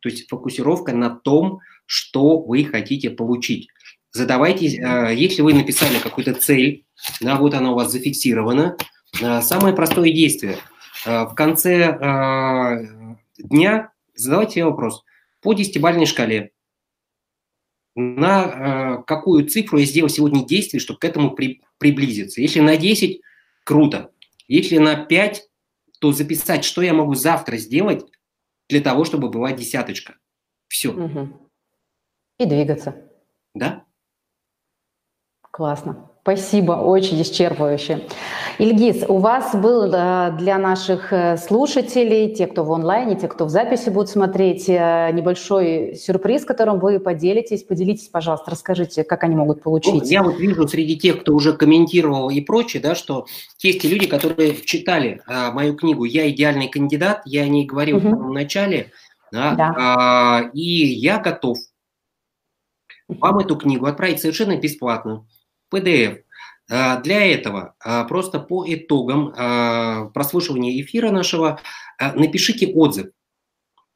То 0.00 0.08
есть 0.08 0.28
фокусировка 0.28 0.92
на 0.92 1.10
том, 1.10 1.60
что 1.86 2.40
вы 2.40 2.64
хотите 2.64 3.10
получить. 3.10 3.68
задавайте, 4.12 4.66
если 4.66 5.42
вы 5.42 5.54
написали 5.54 5.98
какую-то 6.02 6.34
цель, 6.34 6.84
да, 7.20 7.36
вот 7.36 7.54
она 7.54 7.70
у 7.70 7.74
вас 7.76 7.92
зафиксирована, 7.92 8.76
самое 9.42 9.72
простое 9.72 10.10
действие. 10.10 10.56
В 11.04 11.34
конце 11.34 12.86
дня 13.38 13.92
задавайте 14.14 14.54
себе 14.54 14.64
вопрос 14.66 15.04
по 15.40 15.54
десятибалльной 15.54 16.06
шкале. 16.06 16.52
На 17.94 19.02
какую 19.06 19.46
цифру 19.46 19.78
я 19.78 19.86
сделал 19.86 20.08
сегодня 20.08 20.44
действие, 20.44 20.80
чтобы 20.80 21.00
к 21.00 21.04
этому 21.04 21.32
при, 21.32 21.62
приблизиться. 21.78 22.40
Если 22.40 22.60
на 22.60 22.76
10, 22.76 23.20
круто. 23.64 24.12
Если 24.46 24.78
на 24.78 24.96
5, 25.04 25.48
то 26.00 26.12
записать, 26.12 26.64
что 26.64 26.82
я 26.82 26.94
могу 26.94 27.14
завтра 27.14 27.56
сделать 27.56 28.04
для 28.68 28.80
того, 28.80 29.04
чтобы 29.04 29.28
была 29.28 29.52
десяточка. 29.52 30.16
Все. 30.68 30.90
Угу. 30.90 31.50
И 32.38 32.46
двигаться. 32.46 32.94
Да. 33.54 33.84
Классно. 35.42 36.10
Спасибо, 36.22 36.72
очень 36.72 37.20
исчерпывающе. 37.20 38.08
Ильгиз, 38.60 39.04
у 39.08 39.16
вас 39.16 39.54
был 39.54 39.90
э, 39.90 40.36
для 40.38 40.58
наших 40.58 41.14
э, 41.14 41.38
слушателей, 41.38 42.34
те, 42.34 42.46
кто 42.46 42.62
в 42.62 42.70
онлайне, 42.70 43.16
те, 43.16 43.26
кто 43.26 43.46
в 43.46 43.48
записи 43.48 43.88
будут 43.88 44.10
смотреть, 44.10 44.68
э, 44.68 45.10
небольшой 45.14 45.94
сюрприз, 45.94 46.44
которым 46.44 46.78
вы 46.78 47.00
поделитесь. 47.00 47.62
Поделитесь, 47.62 48.08
пожалуйста, 48.08 48.50
расскажите, 48.50 49.02
как 49.02 49.24
они 49.24 49.34
могут 49.34 49.62
получить. 49.62 49.94
Ну, 49.94 50.04
я 50.04 50.22
вот 50.22 50.38
вижу 50.38 50.68
среди 50.68 50.98
тех, 50.98 51.22
кто 51.22 51.34
уже 51.34 51.54
комментировал 51.54 52.28
и 52.28 52.42
прочее, 52.42 52.82
да, 52.82 52.94
что 52.94 53.24
есть 53.60 53.80
те 53.80 53.88
люди, 53.88 54.06
которые 54.06 54.54
читали 54.56 55.22
а, 55.26 55.52
мою 55.52 55.74
книгу 55.74 56.04
«Я 56.04 56.28
идеальный 56.28 56.68
кандидат», 56.68 57.22
я 57.24 57.44
о 57.44 57.48
ней 57.48 57.64
говорил 57.64 57.96
угу. 57.96 58.08
в 58.08 58.10
самом 58.10 58.34
начале, 58.34 58.90
да, 59.32 59.54
да. 59.54 59.74
А, 59.78 60.50
и 60.52 60.60
я 60.60 61.18
готов 61.18 61.56
вам 63.08 63.38
эту 63.38 63.56
книгу 63.56 63.86
отправить 63.86 64.20
совершенно 64.20 64.58
бесплатно. 64.58 65.26
PDF. 65.72 66.18
А, 66.70 67.00
для 67.00 67.26
этого 67.26 67.74
а, 67.80 68.04
просто 68.04 68.38
по 68.38 68.64
итогам 68.66 69.34
а, 69.36 70.06
прослушивания 70.06 70.80
эфира 70.80 71.10
нашего 71.10 71.60
напишите 72.14 72.68
отзыв. 72.68 73.08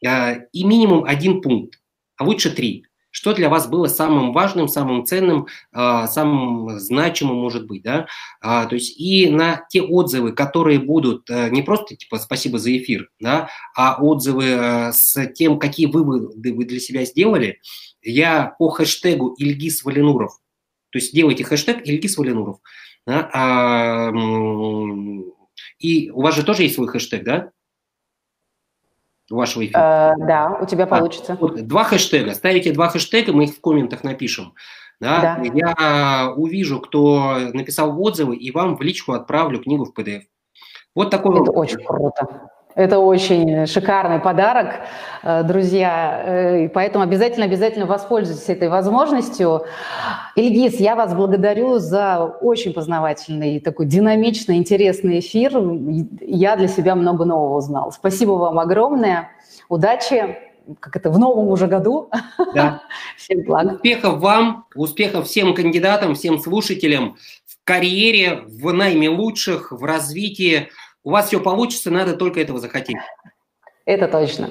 И 0.02 0.64
минимум 0.64 1.04
один 1.06 1.40
пункт, 1.40 1.80
а 2.18 2.24
лучше 2.24 2.50
три. 2.50 2.84
Что 3.10 3.32
для 3.32 3.48
вас 3.48 3.68
было 3.68 3.87
самым 3.87 4.34
важным, 4.34 4.68
самым 4.68 5.06
ценным, 5.06 5.46
самым 5.72 6.78
значимым, 6.78 7.37
может 7.37 7.66
быть, 7.66 7.82
да? 7.82 8.06
То 8.42 8.68
есть 8.72 9.00
и 9.00 9.30
на 9.30 9.64
те 9.70 9.80
отзывы, 9.80 10.32
которые 10.32 10.80
будут 10.80 11.30
не 11.30 11.62
просто 11.62 11.96
типа 11.96 12.18
«спасибо 12.18 12.58
за 12.58 12.76
эфир», 12.76 13.08
да, 13.20 13.48
а 13.74 13.96
отзывы 14.02 14.90
с 14.92 15.26
тем, 15.28 15.58
какие 15.58 15.87
выводы 15.87 16.52
вы 16.52 16.64
для 16.66 16.80
себя 16.80 17.06
сделали, 17.06 17.60
я 18.02 18.54
по 18.58 18.68
хэштегу 18.68 19.34
Ильгиз 19.38 19.84
Валинуров 19.84 20.38
то 20.94 20.98
есть 20.98 21.12
делайте 21.12 21.42
хэштег 21.42 21.85
Ильгиз 21.85 22.16
Валинуров. 22.16 22.59
Да, 23.04 23.28
а, 23.35 24.12
и 25.80 26.09
у 26.12 26.22
вас 26.22 26.37
же 26.37 26.44
тоже 26.44 26.62
есть 26.62 26.76
свой 26.76 26.87
хэштег, 26.87 27.24
да? 27.24 27.50
У 29.28 29.35
вашего 29.35 29.66
эфира. 29.66 30.14
Э, 30.16 30.24
да, 30.24 30.57
у 30.62 30.66
тебя 30.66 30.85
а, 30.85 30.87
получится. 30.87 31.33
А, 31.33 31.37
вот, 31.37 31.66
два 31.66 31.83
хэштега. 31.83 32.33
Ставите 32.35 32.70
два 32.70 32.90
хэштега, 32.90 33.33
мы 33.33 33.46
их 33.46 33.57
в 33.57 33.61
комментах 33.61 34.04
напишем. 34.04 34.54
Да? 35.00 35.20
да. 35.20 35.42
Я 35.42 36.33
увижу, 36.37 36.78
кто 36.78 37.38
написал 37.52 38.00
отзывы, 38.00 38.37
и 38.37 38.52
вам 38.52 38.76
в 38.76 38.83
личку 38.83 39.14
отправлю 39.14 39.61
книгу 39.61 39.87
в 39.87 39.98
PDF. 39.98 40.22
Вот 40.94 41.11
такой 41.11 41.42
Это 41.42 41.50
очень 41.50 41.85
круто. 41.85 42.50
Это 42.74 42.98
очень 42.98 43.66
шикарный 43.66 44.18
подарок, 44.18 44.80
э, 45.22 45.44
друзья, 45.44 46.22
э, 46.26 46.64
и 46.64 46.68
поэтому 46.68 47.04
обязательно-обязательно 47.04 47.87
воспользуйтесь 47.87 48.48
этой 48.48 48.68
возможностью. 48.68 49.62
Ильгиз, 50.34 50.80
я 50.80 50.96
вас 50.96 51.14
благодарю 51.14 51.78
за 51.78 52.24
очень 52.24 52.72
познавательный, 52.72 53.60
такой 53.60 53.87
динамичный, 53.87 54.56
интересный 54.56 55.20
эфир. 55.20 55.52
Я 56.20 56.56
для 56.56 56.66
себя 56.66 56.96
много 56.96 57.24
нового 57.24 57.58
узнал. 57.58 57.92
Спасибо 57.92 58.32
вам 58.32 58.58
огромное. 58.58 59.30
Удачи, 59.68 60.37
как 60.80 60.96
это, 60.96 61.10
в 61.10 61.18
новом 61.18 61.48
уже 61.48 61.68
году. 61.68 62.10
Да. 62.54 62.82
Всем 63.16 63.42
благ. 63.42 63.74
Успехов 63.74 64.18
вам, 64.18 64.66
успехов 64.74 65.26
всем 65.26 65.54
кандидатам, 65.54 66.16
всем 66.16 66.40
слушателям 66.40 67.16
в 67.46 67.56
карьере, 67.62 68.42
в 68.48 68.72
найме 68.72 69.10
лучших, 69.10 69.70
в 69.70 69.84
развитии 69.84 70.70
у 71.04 71.10
вас 71.10 71.26
все 71.26 71.38
получится, 71.38 71.90
надо 71.90 72.16
только 72.16 72.40
этого 72.40 72.58
захотеть. 72.58 72.96
Это 73.84 74.08
точно. 74.08 74.50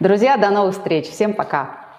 Друзья, 0.00 0.38
до 0.38 0.50
новых 0.50 0.74
встреч. 0.74 1.06
Всем 1.06 1.34
пока. 1.34 1.89